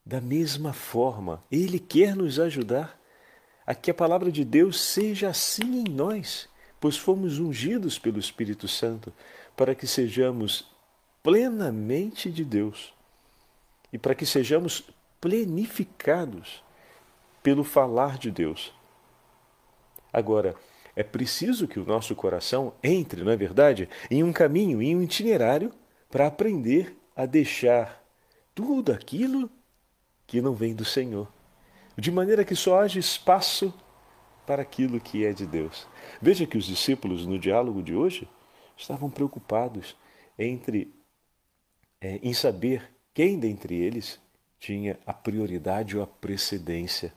Da 0.07 0.21
mesma 0.21 0.71
forma, 0.71 1.43
ele 1.51 1.77
quer 1.77 2.15
nos 2.15 2.39
ajudar 2.39 2.97
a 3.65 3.75
que 3.75 3.91
a 3.91 3.93
palavra 3.93 4.31
de 4.31 4.45
Deus 4.45 4.79
seja 4.79 5.27
assim 5.27 5.81
em 5.81 5.83
nós, 5.83 6.47
pois 6.79 6.95
fomos 6.95 7.39
ungidos 7.39 7.99
pelo 7.99 8.17
Espírito 8.17 8.69
Santo 8.69 9.11
para 9.53 9.75
que 9.75 9.85
sejamos 9.85 10.65
plenamente 11.21 12.31
de 12.31 12.45
Deus 12.45 12.93
e 13.91 13.97
para 13.97 14.15
que 14.15 14.25
sejamos 14.25 14.81
plenificados 15.19 16.63
pelo 17.43 17.65
falar 17.65 18.17
de 18.17 18.31
Deus. 18.31 18.73
Agora, 20.13 20.55
é 20.95 21.03
preciso 21.03 21.67
que 21.67 21.81
o 21.81 21.85
nosso 21.85 22.15
coração 22.15 22.71
entre, 22.81 23.25
não 23.25 23.31
é 23.33 23.35
verdade, 23.35 23.89
em 24.09 24.23
um 24.23 24.31
caminho, 24.31 24.81
em 24.81 24.95
um 24.95 25.03
itinerário 25.03 25.69
para 26.09 26.27
aprender 26.27 26.97
a 27.13 27.25
deixar 27.25 28.01
tudo 28.55 28.93
aquilo 28.93 29.51
que 30.27 30.41
não 30.41 30.53
vem 30.53 30.75
do 30.75 30.85
Senhor, 30.85 31.27
de 31.97 32.11
maneira 32.11 32.45
que 32.45 32.55
só 32.55 32.81
haja 32.81 32.99
espaço 32.99 33.73
para 34.45 34.61
aquilo 34.61 34.99
que 34.99 35.25
é 35.25 35.33
de 35.33 35.45
Deus. 35.45 35.87
Veja 36.21 36.45
que 36.45 36.57
os 36.57 36.65
discípulos, 36.65 37.25
no 37.25 37.39
diálogo 37.39 37.81
de 37.81 37.95
hoje, 37.95 38.29
estavam 38.77 39.09
preocupados 39.09 39.95
entre 40.37 40.93
é, 41.99 42.19
em 42.21 42.33
saber 42.33 42.91
quem 43.13 43.39
dentre 43.39 43.75
eles 43.75 44.19
tinha 44.59 44.99
a 45.05 45.13
prioridade 45.13 45.97
ou 45.97 46.03
a 46.03 46.07
precedência. 46.07 47.13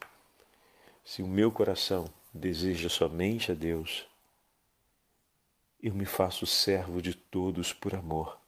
Se 1.04 1.22
o 1.22 1.26
meu 1.26 1.50
coração 1.50 2.06
deseja 2.32 2.88
somente 2.88 3.52
a 3.52 3.54
Deus, 3.54 4.06
eu 5.82 5.94
me 5.94 6.04
faço 6.04 6.46
servo 6.46 7.00
de 7.00 7.14
todos 7.14 7.72
por 7.72 7.94
amor, 7.94 8.38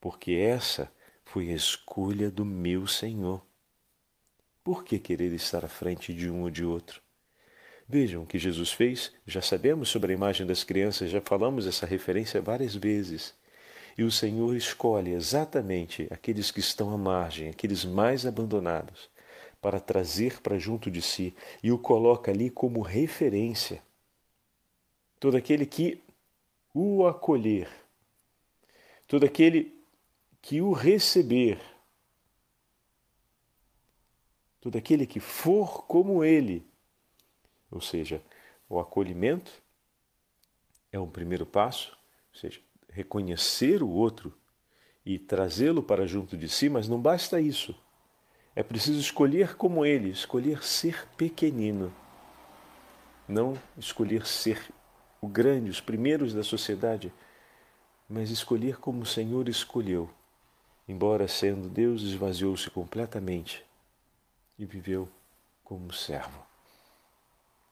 porque 0.00 0.32
essa 0.32 0.90
foi 1.24 1.50
a 1.50 1.54
escolha 1.54 2.30
do 2.30 2.44
meu 2.44 2.86
Senhor. 2.86 3.42
Por 4.62 4.84
que 4.84 4.98
querer 4.98 5.32
estar 5.32 5.64
à 5.64 5.68
frente 5.68 6.12
de 6.12 6.30
um 6.30 6.42
ou 6.42 6.50
de 6.50 6.64
outro? 6.64 7.00
Vejam 7.88 8.22
o 8.22 8.26
que 8.26 8.38
Jesus 8.38 8.70
fez, 8.70 9.12
já 9.26 9.42
sabemos 9.42 9.88
sobre 9.88 10.12
a 10.12 10.14
imagem 10.14 10.46
das 10.46 10.62
crianças, 10.62 11.10
já 11.10 11.20
falamos 11.20 11.66
essa 11.66 11.86
referência 11.86 12.40
várias 12.40 12.74
vezes. 12.74 13.34
E 13.98 14.04
o 14.04 14.10
Senhor 14.12 14.54
escolhe 14.54 15.12
exatamente 15.12 16.06
aqueles 16.10 16.50
que 16.50 16.60
estão 16.60 16.90
à 16.94 16.98
margem, 16.98 17.48
aqueles 17.48 17.84
mais 17.84 18.24
abandonados, 18.24 19.10
para 19.60 19.80
trazer 19.80 20.40
para 20.40 20.58
junto 20.58 20.90
de 20.90 21.02
si 21.02 21.34
e 21.62 21.72
o 21.72 21.78
coloca 21.78 22.30
ali 22.30 22.48
como 22.50 22.80
referência. 22.80 23.82
Todo 25.18 25.36
aquele 25.36 25.66
que 25.66 26.00
o 26.72 27.06
acolher, 27.06 27.68
todo 29.08 29.24
aquele 29.24 29.74
que 30.40 30.60
o 30.60 30.72
receber, 30.72 31.58
todo 34.60 34.76
aquele 34.76 35.06
que 35.06 35.20
for 35.20 35.84
como 35.86 36.22
ele, 36.22 36.66
ou 37.70 37.80
seja, 37.80 38.22
o 38.68 38.78
acolhimento 38.78 39.50
é 40.92 40.98
um 40.98 41.08
primeiro 41.08 41.46
passo, 41.46 41.96
ou 42.32 42.38
seja, 42.38 42.60
reconhecer 42.88 43.82
o 43.82 43.88
outro 43.88 44.36
e 45.04 45.18
trazê-lo 45.18 45.82
para 45.82 46.06
junto 46.06 46.36
de 46.36 46.48
si, 46.48 46.68
mas 46.68 46.88
não 46.88 47.00
basta 47.00 47.40
isso. 47.40 47.74
É 48.54 48.62
preciso 48.62 49.00
escolher 49.00 49.56
como 49.56 49.86
ele, 49.86 50.10
escolher 50.10 50.62
ser 50.62 51.06
pequenino, 51.16 51.94
não 53.26 53.56
escolher 53.78 54.26
ser 54.26 54.60
o 55.20 55.28
grande, 55.28 55.70
os 55.70 55.80
primeiros 55.80 56.34
da 56.34 56.42
sociedade, 56.42 57.12
mas 58.08 58.30
escolher 58.30 58.78
como 58.78 59.02
o 59.02 59.06
Senhor 59.06 59.48
escolheu. 59.48 60.10
Embora 60.88 61.28
sendo 61.28 61.68
Deus, 61.68 62.02
esvaziou-se 62.02 62.68
completamente 62.70 63.64
e 64.60 64.66
viveu 64.66 65.08
como 65.64 65.90
servo. 65.90 66.44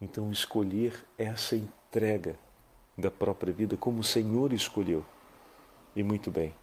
Então, 0.01 0.33
escolher 0.33 1.05
essa 1.19 1.55
entrega 1.55 2.39
da 2.97 3.11
própria 3.11 3.53
vida 3.53 3.77
como 3.77 4.01
o 4.01 4.05
Senhor 4.05 4.55
escolheu. 4.55 5.05
E 5.95 6.03
muito 6.03 6.31
bem, 6.31 6.55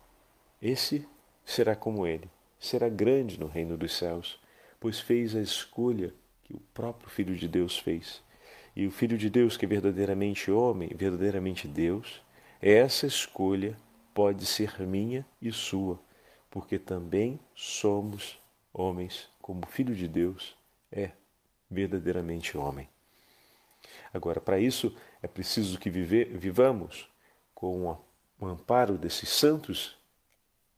esse 0.59 1.07
será 1.45 1.75
como 1.75 2.07
ele, 2.07 2.27
será 2.59 2.89
grande 2.89 3.39
no 3.39 3.45
reino 3.45 3.77
dos 3.77 3.95
céus, 3.95 4.39
pois 4.79 4.99
fez 4.99 5.35
a 5.35 5.41
escolha 5.41 6.11
que 6.43 6.53
o 6.53 6.61
próprio 6.73 7.09
Filho 7.09 7.35
de 7.35 7.47
Deus 7.47 7.77
fez. 7.77 8.23
E 8.75 8.87
o 8.87 8.91
Filho 8.91 9.17
de 9.17 9.29
Deus, 9.29 9.55
que 9.55 9.65
é 9.65 9.67
verdadeiramente 9.67 10.49
homem, 10.49 10.89
verdadeiramente 10.95 11.67
Deus, 11.67 12.21
essa 12.59 13.05
escolha 13.05 13.77
pode 14.13 14.45
ser 14.45 14.79
minha 14.79 15.25
e 15.39 15.51
sua, 15.51 15.99
porque 16.49 16.79
também 16.79 17.39
somos 17.53 18.39
homens, 18.75 19.29
como 19.41 19.65
Filho 19.65 19.95
de 19.95 20.07
Deus 20.07 20.55
é 20.91 21.11
verdadeiramente 21.71 22.57
homem. 22.57 22.89
Agora, 24.13 24.41
para 24.41 24.59
isso, 24.59 24.95
é 25.21 25.27
preciso 25.27 25.79
que 25.79 25.89
viver, 25.89 26.37
vivamos 26.37 27.09
com 27.53 27.97
o 28.39 28.45
amparo 28.45 28.97
desses 28.97 29.29
santos 29.29 29.97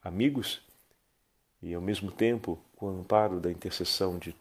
amigos 0.03 0.61
e, 1.61 1.73
ao 1.73 1.81
mesmo 1.81 2.11
tempo, 2.11 2.59
com 2.75 2.85
o 2.85 2.99
amparo 2.99 3.39
da 3.39 3.51
intercessão 3.51 4.19
de 4.19 4.35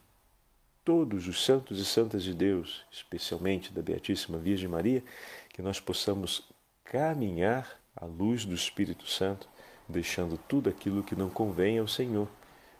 todos 0.85 1.27
os 1.27 1.43
santos 1.43 1.79
e 1.79 1.85
santas 1.85 2.23
de 2.23 2.33
Deus, 2.33 2.85
especialmente 2.91 3.73
da 3.73 3.81
Beatíssima 3.81 4.37
Virgem 4.37 4.69
Maria, 4.69 5.03
que 5.49 5.61
nós 5.61 5.79
possamos 5.79 6.47
caminhar 6.83 7.79
à 7.95 8.05
luz 8.05 8.45
do 8.45 8.53
Espírito 8.53 9.07
Santo, 9.07 9.49
deixando 9.89 10.37
tudo 10.37 10.69
aquilo 10.69 11.03
que 11.03 11.15
não 11.15 11.29
convém 11.29 11.79
ao 11.79 11.87
Senhor, 11.87 12.29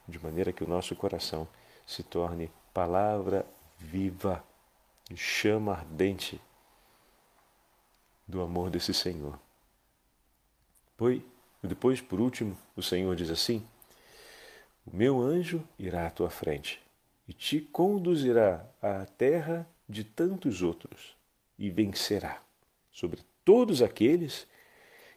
de 0.08 0.18
maneira 0.18 0.52
que 0.52 0.64
o 0.64 0.68
nosso 0.68 0.96
coração 0.96 1.46
se 1.86 2.02
torne 2.02 2.50
palavra 2.72 3.44
viva 3.78 4.42
chama 5.16 5.72
ardente 5.72 6.40
do 8.26 8.42
amor 8.42 8.70
desse 8.70 8.92
Senhor. 8.92 9.38
Pois, 10.96 11.22
depois, 11.62 12.00
por 12.00 12.20
último, 12.20 12.56
o 12.76 12.82
Senhor 12.82 13.14
diz 13.16 13.30
assim: 13.30 13.66
O 14.86 14.94
meu 14.94 15.20
anjo 15.20 15.66
irá 15.78 16.06
à 16.06 16.10
tua 16.10 16.30
frente 16.30 16.82
e 17.26 17.32
te 17.32 17.60
conduzirá 17.60 18.66
à 18.82 19.06
terra 19.06 19.68
de 19.88 20.04
tantos 20.04 20.62
outros 20.62 21.16
e 21.58 21.70
vencerá 21.70 22.42
sobre 22.90 23.22
todos 23.44 23.80
aqueles 23.80 24.46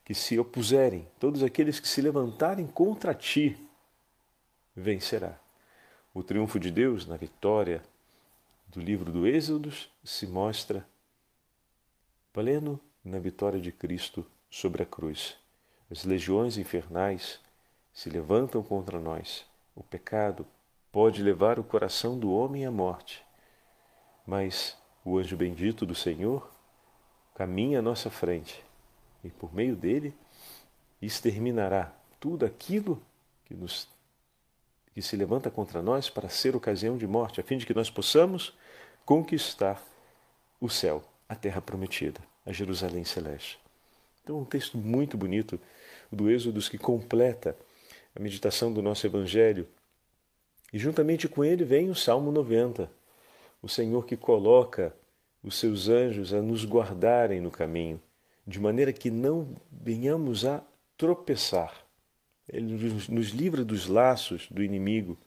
que 0.06 0.14
se 0.14 0.40
opuserem, 0.40 1.08
todos 1.20 1.44
aqueles 1.44 1.80
que 1.80 1.88
se 1.88 2.02
levantarem 2.02 2.66
contra 2.66 3.14
ti, 3.14 3.58
vencerá. 4.82 5.40
O 6.14 6.22
triunfo 6.22 6.60
de 6.60 6.70
Deus 6.70 7.06
na 7.06 7.16
vitória 7.16 7.82
do 8.68 8.82
livro 8.82 9.12
do 9.12 9.26
Êxodo 9.26 9.72
se 10.04 10.28
mostra 10.28 10.86
pleno 12.34 12.80
na 13.04 13.20
vitória 13.20 13.60
de 13.60 13.72
Cristo 13.72 14.26
sobre 14.50 14.84
a 14.84 14.86
cruz. 14.86 15.38
As 15.90 16.04
legiões 16.04 16.58
infernais 16.58 17.40
se 17.94 18.10
levantam 18.10 18.64
contra 18.64 19.00
nós. 19.00 19.46
O 19.76 19.84
pecado 19.84 20.46
pode 20.92 21.24
levar 21.24 21.60
o 21.60 21.64
coração 21.64 22.18
do 22.18 22.32
homem 22.32 22.66
à 22.66 22.72
morte, 22.72 23.26
mas 24.26 24.78
o 25.04 25.18
anjo 25.18 25.38
bendito 25.38 25.86
do 25.86 25.96
Senhor 25.96 26.52
caminha 27.34 27.80
à 27.80 27.82
nossa 27.82 28.10
frente 28.10 28.64
e, 29.24 29.30
por 29.30 29.54
meio 29.54 29.76
dele, 29.76 30.14
exterminará 31.02 31.94
tudo 32.20 32.46
aquilo 32.46 33.02
que 33.46 33.54
nos 33.54 33.88
que 34.94 35.02
se 35.02 35.16
levanta 35.16 35.50
contra 35.50 35.82
nós 35.82 36.10
para 36.10 36.30
ser 36.30 36.56
ocasião 36.56 36.98
de 36.98 37.08
morte, 37.08 37.40
a 37.40 37.44
fim 37.44 37.58
de 37.58 37.66
que 37.66 37.74
nós 37.74 37.90
possamos 37.90 38.54
conquistar 39.06 39.82
o 40.60 40.70
céu, 40.70 41.04
a 41.28 41.36
terra 41.36 41.62
prometida, 41.62 42.20
a 42.46 42.52
Jerusalém 42.52 43.04
celeste. 43.04 43.60
Então, 44.24 44.40
um 44.40 44.46
texto 44.46 44.78
muito 44.78 45.18
bonito 45.18 45.60
do 46.12 46.30
Êxodo 46.30 46.60
que 46.62 46.78
completa 46.78 47.56
a 48.16 48.20
meditação 48.20 48.72
do 48.72 48.82
nosso 48.82 49.06
Evangelho. 49.08 49.68
E 50.72 50.78
juntamente 50.78 51.28
com 51.28 51.44
ele 51.44 51.64
vem 51.64 51.90
o 51.90 51.96
Salmo 51.96 52.32
90, 52.32 52.92
o 53.62 53.70
Senhor 53.70 54.06
que 54.06 54.18
coloca 54.18 54.96
os 55.44 55.58
seus 55.58 55.88
anjos 55.88 56.34
a 56.34 56.42
nos 56.42 56.66
guardarem 56.66 57.42
no 57.42 57.50
caminho, 57.50 58.02
de 58.46 58.60
maneira 58.60 58.94
que 58.94 59.10
não 59.10 59.56
venhamos 59.72 60.46
a 60.46 60.64
tropeçar. 60.98 61.81
Ele 62.48 62.74
nos 63.10 63.30
livra 63.30 63.64
dos 63.64 63.88
laços 63.88 64.48
do 64.50 64.64
inimigo, 64.64 65.18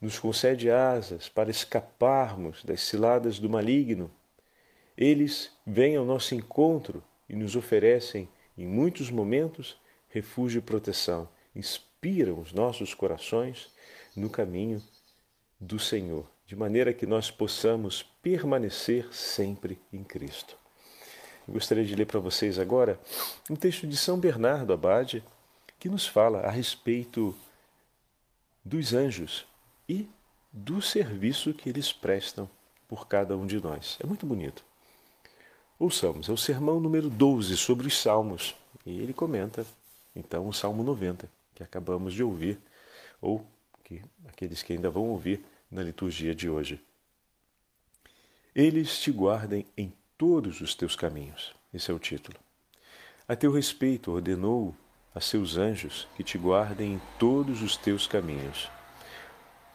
nos 0.00 0.18
concede 0.18 0.70
asas 0.70 1.28
para 1.28 1.50
escaparmos 1.50 2.64
das 2.64 2.80
ciladas 2.82 3.38
do 3.38 3.48
maligno. 3.48 4.10
Eles 4.96 5.52
vêm 5.66 5.96
ao 5.96 6.04
nosso 6.04 6.34
encontro 6.34 7.02
e 7.28 7.36
nos 7.36 7.56
oferecem, 7.56 8.28
em 8.56 8.66
muitos 8.66 9.10
momentos, 9.10 9.76
refúgio 10.08 10.58
e 10.58 10.62
proteção. 10.62 11.28
Inspiram 11.54 12.40
os 12.40 12.52
nossos 12.52 12.94
corações 12.94 13.70
no 14.16 14.30
caminho 14.30 14.82
do 15.60 15.78
Senhor, 15.78 16.28
de 16.46 16.56
maneira 16.56 16.92
que 16.92 17.06
nós 17.06 17.30
possamos 17.30 18.02
permanecer 18.22 19.12
sempre 19.12 19.78
em 19.92 20.02
Cristo. 20.02 20.56
Eu 21.46 21.54
gostaria 21.54 21.84
de 21.84 21.94
ler 21.94 22.06
para 22.06 22.20
vocês 22.20 22.58
agora 22.58 23.00
um 23.48 23.56
texto 23.56 23.86
de 23.86 23.96
São 23.96 24.18
Bernardo 24.18 24.72
Abade 24.72 25.22
que 25.78 25.88
nos 25.88 26.06
fala 26.06 26.40
a 26.40 26.50
respeito 26.50 27.34
dos 28.64 28.92
anjos 28.92 29.46
e 29.88 30.08
do 30.52 30.82
serviço 30.82 31.54
que 31.54 31.68
eles 31.68 31.92
prestam 31.92 32.48
por 32.88 33.06
cada 33.06 33.36
um 33.36 33.46
de 33.46 33.60
nós. 33.60 33.96
É 34.00 34.06
muito 34.06 34.26
bonito. 34.26 34.64
Ouçamos, 35.78 36.28
é 36.28 36.32
o 36.32 36.36
sermão 36.36 36.80
número 36.80 37.08
12 37.08 37.56
sobre 37.56 37.86
os 37.86 37.96
salmos. 37.96 38.56
E 38.84 38.98
ele 39.00 39.12
comenta, 39.12 39.64
então, 40.14 40.48
o 40.48 40.52
Salmo 40.52 40.82
90, 40.82 41.30
que 41.54 41.62
acabamos 41.62 42.14
de 42.14 42.22
ouvir, 42.22 42.58
ou 43.20 43.46
que 43.84 44.02
aqueles 44.26 44.62
que 44.62 44.72
ainda 44.72 44.90
vão 44.90 45.08
ouvir 45.10 45.44
na 45.70 45.82
liturgia 45.82 46.34
de 46.34 46.48
hoje. 46.48 46.82
Eles 48.54 48.98
te 48.98 49.12
guardem 49.12 49.66
em 49.76 49.92
todos 50.16 50.60
os 50.60 50.74
teus 50.74 50.96
caminhos. 50.96 51.54
Esse 51.72 51.90
é 51.90 51.94
o 51.94 51.98
título. 51.98 52.36
A 53.28 53.36
teu 53.36 53.52
respeito 53.52 54.10
ordenou 54.10 54.74
a 55.18 55.20
seus 55.20 55.56
anjos 55.56 56.06
que 56.14 56.22
te 56.22 56.38
guardem 56.38 56.94
em 56.94 57.00
todos 57.18 57.60
os 57.60 57.76
teus 57.76 58.06
caminhos. 58.06 58.70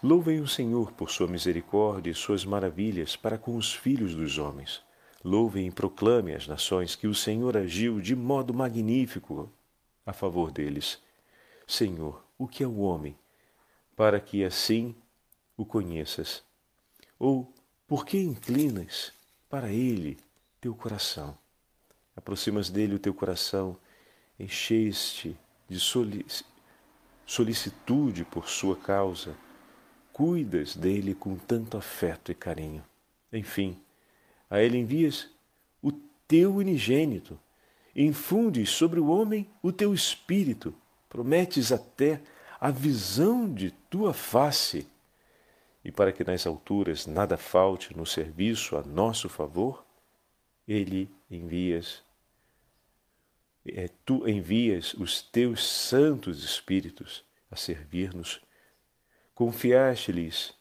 Louvem 0.02 0.40
o 0.40 0.48
Senhor 0.48 0.94
por 0.94 1.12
sua 1.12 1.28
misericórdia 1.28 2.12
e 2.12 2.16
suas 2.16 2.46
maravilhas 2.46 3.18
para 3.18 3.38
com 3.38 3.58
os 3.58 3.74
filhos 3.74 4.16
dos 4.16 4.38
homens. 4.38 4.82
Louvem 5.22 5.68
e 5.68 5.72
proclamem 5.72 6.34
as 6.34 6.48
nações 6.48 6.96
que 6.96 7.08
o 7.08 7.14
Senhor 7.14 7.58
agiu 7.58 8.00
de 8.00 8.16
modo 8.16 8.54
magnífico 8.54 9.52
a 10.06 10.14
favor 10.14 10.50
deles. 10.50 11.02
Senhor, 11.68 12.26
o 12.38 12.48
que 12.48 12.64
é 12.64 12.68
o 12.68 12.80
homem? 12.80 13.14
Para 13.98 14.22
que 14.22 14.46
assim 14.46 14.96
o 15.58 15.66
conheças. 15.66 16.42
Ou 17.20 17.54
por 17.86 18.06
que 18.06 18.18
inclinas 18.18 19.12
para 19.50 19.70
ele 19.70 20.18
teu 20.62 20.74
coração? 20.74 21.38
Aproximas 22.16 22.70
dele 22.70 22.96
o 22.96 23.00
teu 23.00 23.14
coração, 23.14 23.78
encheste 24.40 25.38
de 25.68 25.80
solicitude 27.26 28.26
por 28.26 28.50
sua 28.50 28.76
causa, 28.76 29.36
cuidas 30.12 30.76
dele 30.76 31.16
com 31.16 31.36
tanto 31.36 31.78
afeto 31.78 32.32
e 32.32 32.36
carinho. 32.36 32.84
Enfim, 33.32 33.78
a 34.50 34.62
ele 34.62 34.78
envias 34.78 35.30
o 35.82 35.92
teu 36.28 36.56
unigênito, 36.56 37.40
infundes 37.96 38.70
sobre 38.70 39.00
o 39.00 39.08
homem 39.08 39.50
o 39.62 39.72
teu 39.72 39.94
espírito, 39.94 40.74
prometes 41.10 41.72
até 41.72 42.22
a 42.60 42.72
visão 42.72 43.52
de 43.52 43.72
tua 43.90 44.14
face 44.14 44.88
e 45.84 45.92
para 45.92 46.12
que 46.12 46.24
nas 46.24 46.48
alturas 46.48 47.06
nada 47.06 47.38
falte 47.38 47.96
no 47.96 48.06
serviço 48.06 48.78
a 48.78 48.84
nosso 48.84 49.28
favor, 49.28 49.84
ele 50.68 51.10
envias 51.30 52.02
é, 53.66 53.90
tu 54.06 54.28
envias 54.28 54.94
os 54.94 55.22
teus 55.22 55.64
santos 55.66 56.44
espíritos 56.44 57.24
a 57.50 57.56
servir-nos. 57.56 58.42
Confiaste-lhes 59.34 60.54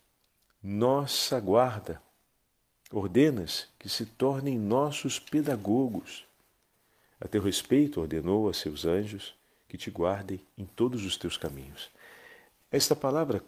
nossa 0.63 1.41
guarda. 1.41 2.01
Ordenas 2.91 3.69
que 3.79 3.89
se 3.89 4.05
tornem 4.05 4.59
nossos 4.59 5.19
pedagogos. 5.19 6.25
A 7.21 7.27
teu 7.27 7.43
respeito, 7.43 8.01
ordenou 8.01 8.49
a 8.49 8.55
seus 8.55 8.85
anjos 8.85 9.35
que 9.69 9.79
te 9.79 9.91
guardem 9.91 10.41
em 10.59 10.67
todos 10.67 11.05
os 11.05 11.17
teus 11.17 11.37
caminhos. 11.37 11.91
Esta 12.71 12.95
palavra 12.95 13.43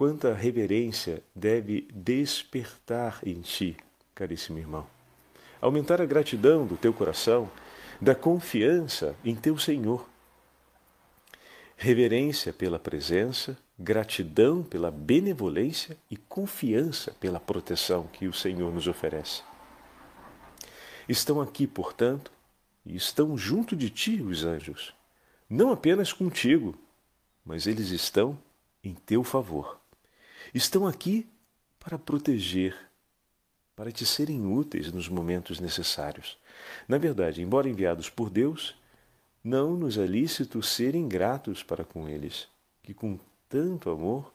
Quanta 0.00 0.32
reverência 0.32 1.22
deve 1.34 1.86
despertar 1.92 3.20
em 3.22 3.42
ti, 3.42 3.76
caríssimo 4.14 4.58
irmão. 4.58 4.86
Aumentar 5.60 6.00
a 6.00 6.06
gratidão 6.06 6.66
do 6.66 6.74
teu 6.74 6.90
coração, 6.90 7.50
da 8.00 8.14
confiança 8.14 9.14
em 9.24 9.34
teu 9.34 9.58
Senhor. 9.58 10.08
Reverência 11.76 12.52
pela 12.52 12.78
presença, 12.78 13.56
gratidão 13.78 14.62
pela 14.62 14.90
benevolência 14.90 15.96
e 16.10 16.16
confiança 16.16 17.12
pela 17.20 17.40
proteção 17.40 18.06
que 18.06 18.26
o 18.26 18.32
Senhor 18.32 18.72
nos 18.72 18.86
oferece. 18.86 19.42
Estão 21.08 21.40
aqui, 21.40 21.66
portanto, 21.66 22.30
e 22.84 22.96
estão 22.96 23.36
junto 23.36 23.74
de 23.74 23.90
ti 23.90 24.22
os 24.22 24.44
anjos, 24.44 24.94
não 25.48 25.72
apenas 25.72 26.12
contigo, 26.12 26.78
mas 27.44 27.66
eles 27.66 27.90
estão 27.90 28.38
em 28.82 28.94
teu 28.94 29.24
favor 29.24 29.80
estão 30.54 30.86
aqui 30.86 31.28
para 31.78 31.98
proteger, 31.98 32.76
para 33.74 33.92
te 33.92 34.04
serem 34.04 34.46
úteis 34.46 34.92
nos 34.92 35.08
momentos 35.08 35.60
necessários. 35.60 36.38
Na 36.88 36.98
verdade, 36.98 37.42
embora 37.42 37.68
enviados 37.68 38.08
por 38.08 38.30
Deus, 38.30 38.74
não 39.42 39.76
nos 39.76 39.96
é 39.96 40.06
lícito 40.06 40.62
ser 40.62 40.94
ingratos 40.94 41.62
para 41.62 41.84
com 41.84 42.08
eles, 42.08 42.48
que 42.82 42.92
com 42.92 43.18
tanto 43.48 43.90
amor 43.90 44.32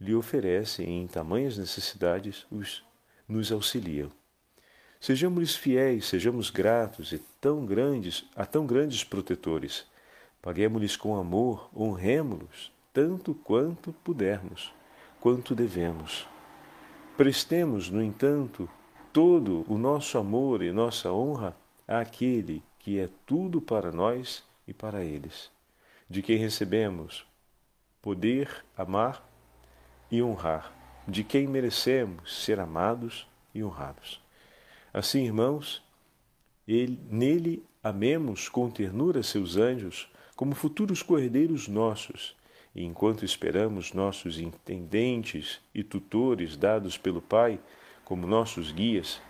lhe 0.00 0.14
oferecem 0.14 1.02
em 1.02 1.06
tamanhas 1.06 1.56
necessidades 1.58 2.46
os 2.50 2.84
nos 3.28 3.52
auxiliam. 3.52 4.10
Sejamos 5.00 5.56
fiéis, 5.56 6.06
sejamos 6.06 6.50
gratos 6.50 7.12
e 7.12 7.18
tão 7.40 7.66
grandes 7.66 8.24
a 8.36 8.44
tão 8.46 8.66
grandes 8.66 9.02
protetores. 9.02 9.84
Paguemos-lhes 10.40 10.96
com 10.96 11.16
amor, 11.16 11.68
honremos-los 11.74 12.72
tanto 12.92 13.34
quanto 13.34 13.92
pudermos 14.04 14.72
quanto 15.22 15.54
devemos. 15.54 16.26
Prestemos, 17.16 17.88
no 17.88 18.02
entanto, 18.02 18.68
todo 19.12 19.64
o 19.68 19.76
nosso 19.76 20.16
amor 20.16 20.62
e 20.62 20.72
nossa 20.72 21.12
honra 21.12 21.56
àquele 21.86 22.62
que 22.78 22.98
é 22.98 23.08
tudo 23.26 23.60
para 23.60 23.92
nós 23.92 24.42
e 24.66 24.72
para 24.72 25.04
eles, 25.04 25.50
de 26.08 26.22
quem 26.22 26.36
recebemos 26.36 27.24
poder 28.00 28.64
amar 28.76 29.28
e 30.10 30.22
honrar, 30.22 30.72
de 31.06 31.22
quem 31.22 31.46
merecemos 31.46 32.44
ser 32.44 32.58
amados 32.58 33.26
e 33.54 33.62
honrados. 33.62 34.20
Assim, 34.92 35.24
irmãos, 35.24 35.82
ele, 36.66 36.98
nele 37.10 37.64
amemos 37.82 38.48
com 38.48 38.70
ternura 38.70 39.22
seus 39.22 39.56
anjos 39.56 40.08
como 40.34 40.54
futuros 40.54 41.02
cordeiros 41.02 41.68
nossos 41.68 42.34
e 42.74 42.84
enquanto 42.84 43.24
esperamos 43.24 43.92
nossos 43.92 44.38
intendentes 44.38 45.60
e 45.74 45.84
tutores 45.84 46.56
dados 46.56 46.96
pelo 46.96 47.20
Pai 47.20 47.60
como 48.04 48.26
nossos 48.26 48.72
guias, 48.72 49.20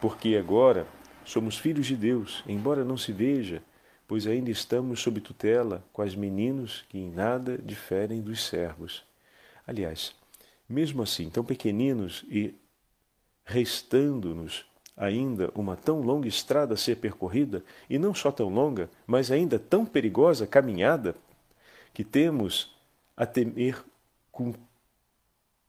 porque 0.00 0.36
agora 0.36 0.86
somos 1.24 1.56
filhos 1.56 1.86
de 1.86 1.96
Deus, 1.96 2.42
embora 2.46 2.84
não 2.84 2.96
se 2.96 3.12
veja, 3.12 3.62
pois 4.06 4.26
ainda 4.26 4.50
estamos 4.50 5.00
sob 5.00 5.20
tutela, 5.20 5.82
quais 5.92 6.14
meninos 6.14 6.84
que 6.88 6.98
em 6.98 7.10
nada 7.10 7.58
diferem 7.58 8.20
dos 8.20 8.44
servos. 8.44 9.04
Aliás, 9.66 10.14
mesmo 10.68 11.02
assim, 11.02 11.30
tão 11.30 11.44
pequeninos 11.44 12.24
e 12.28 12.54
restando-nos 13.44 14.66
ainda 14.96 15.50
uma 15.54 15.76
tão 15.76 16.00
longa 16.00 16.28
estrada 16.28 16.74
a 16.74 16.76
ser 16.76 16.96
percorrida, 16.96 17.64
e 17.88 17.98
não 17.98 18.14
só 18.14 18.30
tão 18.30 18.48
longa, 18.48 18.88
mas 19.06 19.30
ainda 19.30 19.58
tão 19.58 19.84
perigosa 19.84 20.46
caminhada, 20.46 21.16
que 21.92 22.04
temos 22.04 22.74
a 23.16 23.26
temer 23.26 23.84
com 24.30 24.52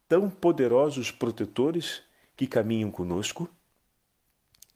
tão 0.08 0.30
poderosos 0.30 1.12
protetores 1.12 2.04
que 2.36 2.48
caminham 2.48 2.92
conosco? 2.92 3.50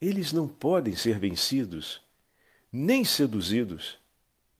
Eles 0.01 0.31
não 0.31 0.47
podem 0.47 0.95
ser 0.95 1.19
vencidos, 1.19 2.01
nem 2.71 3.03
seduzidos, 3.03 3.97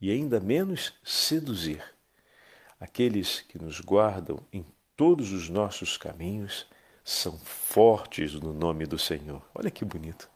e 0.00 0.10
ainda 0.10 0.40
menos 0.40 0.94
seduzir. 1.04 1.82
Aqueles 2.78 3.40
que 3.40 3.62
nos 3.62 3.80
guardam 3.80 4.38
em 4.52 4.64
todos 4.96 5.32
os 5.32 5.48
nossos 5.48 5.96
caminhos 5.96 6.66
são 7.04 7.38
fortes 7.38 8.34
no 8.34 8.52
nome 8.52 8.86
do 8.86 8.98
Senhor. 8.98 9.42
Olha 9.54 9.70
que 9.70 9.84
bonito. 9.84 10.28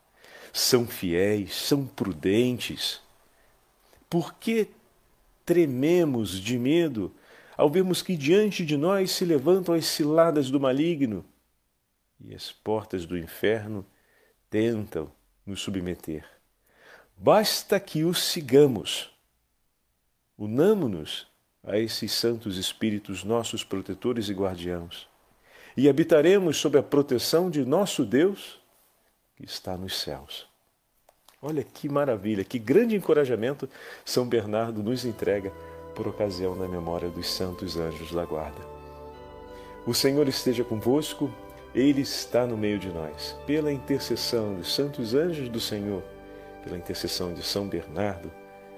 São 0.53 0.87
fiéis, 0.87 1.55
são 1.55 1.87
prudentes. 1.87 3.01
Por 4.09 4.35
que 4.35 4.69
trememos 5.45 6.41
de 6.41 6.59
medo 6.59 7.15
ao 7.57 7.71
vermos 7.71 8.03
que 8.03 8.17
diante 8.17 8.65
de 8.65 8.77
nós 8.77 9.11
se 9.11 9.25
levantam 9.25 9.75
as 9.75 9.87
ciladas 9.87 10.51
do 10.51 10.61
maligno 10.61 11.25
e 12.21 12.35
as 12.35 12.53
portas 12.53 13.07
do 13.07 13.17
inferno 13.17 13.87
tentam 14.49 15.11
nos 15.45 15.61
submeter? 15.61 16.25
Basta 17.17 17.79
que 17.79 18.05
os 18.05 18.23
sigamos. 18.23 19.11
Unamo-nos 20.37 21.27
a 21.63 21.79
esses 21.79 22.13
santos 22.13 22.57
espíritos, 22.57 23.25
nossos 23.25 23.65
protetores 23.65 24.29
e 24.29 24.35
guardiãos, 24.35 25.09
e 25.77 25.89
habitaremos 25.89 26.57
sob 26.57 26.79
a 26.79 26.83
proteção 26.83 27.51
de 27.51 27.65
nosso 27.65 28.05
Deus 28.05 28.61
que 29.37 29.45
está 29.45 29.77
nos 29.77 30.01
céus. 30.01 30.47
Olha 31.41 31.63
que 31.63 31.89
maravilha, 31.89 32.45
que 32.45 32.59
grande 32.59 32.97
encorajamento 32.97 33.69
São 34.05 34.27
Bernardo 34.27 34.83
nos 34.83 35.05
entrega 35.05 35.51
por 35.95 36.09
ocasião 36.09 36.57
da 36.57 36.67
memória 36.67 37.09
dos 37.09 37.29
santos 37.31 37.77
anjos 37.77 38.13
da 38.13 38.25
guarda. 38.25 38.61
O 39.87 39.93
Senhor 39.93 40.27
esteja 40.27 40.65
convosco, 40.65 41.31
Ele 41.75 42.03
está 42.03 42.47
no 42.47 42.57
meio 42.57 42.79
de 42.79 42.89
nós. 42.89 43.37
Pela 43.47 43.73
intercessão 43.73 44.55
dos 44.55 44.75
santos 44.75 45.15
anjos 45.15 45.49
do 45.49 45.61
Senhor, 45.61 46.03
pela 46.63 46.77
intercessão 46.77 47.35
de 47.35 47.43
São 47.43 47.67
Bernardo, 47.67 48.31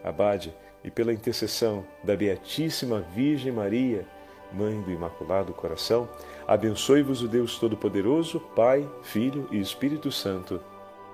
abade, 0.03 0.55
e 0.83 0.91
pela 0.91 1.13
intercessão 1.13 1.85
da 2.05 2.17
Beatíssima 2.17 3.01
Virgem 3.15 3.53
Maria, 3.53 4.07
Mãe 4.53 4.81
do 4.83 4.93
Imaculado 4.93 5.53
Coração, 5.53 6.09
abençoe-vos 6.47 7.23
o 7.23 7.29
Deus 7.29 7.59
Todo-Poderoso, 7.59 8.39
Pai, 8.55 8.89
Filho 9.03 9.49
e 9.51 9.59
Espírito 9.59 10.13
Santo. 10.13 10.61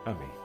Amém. 0.04 0.41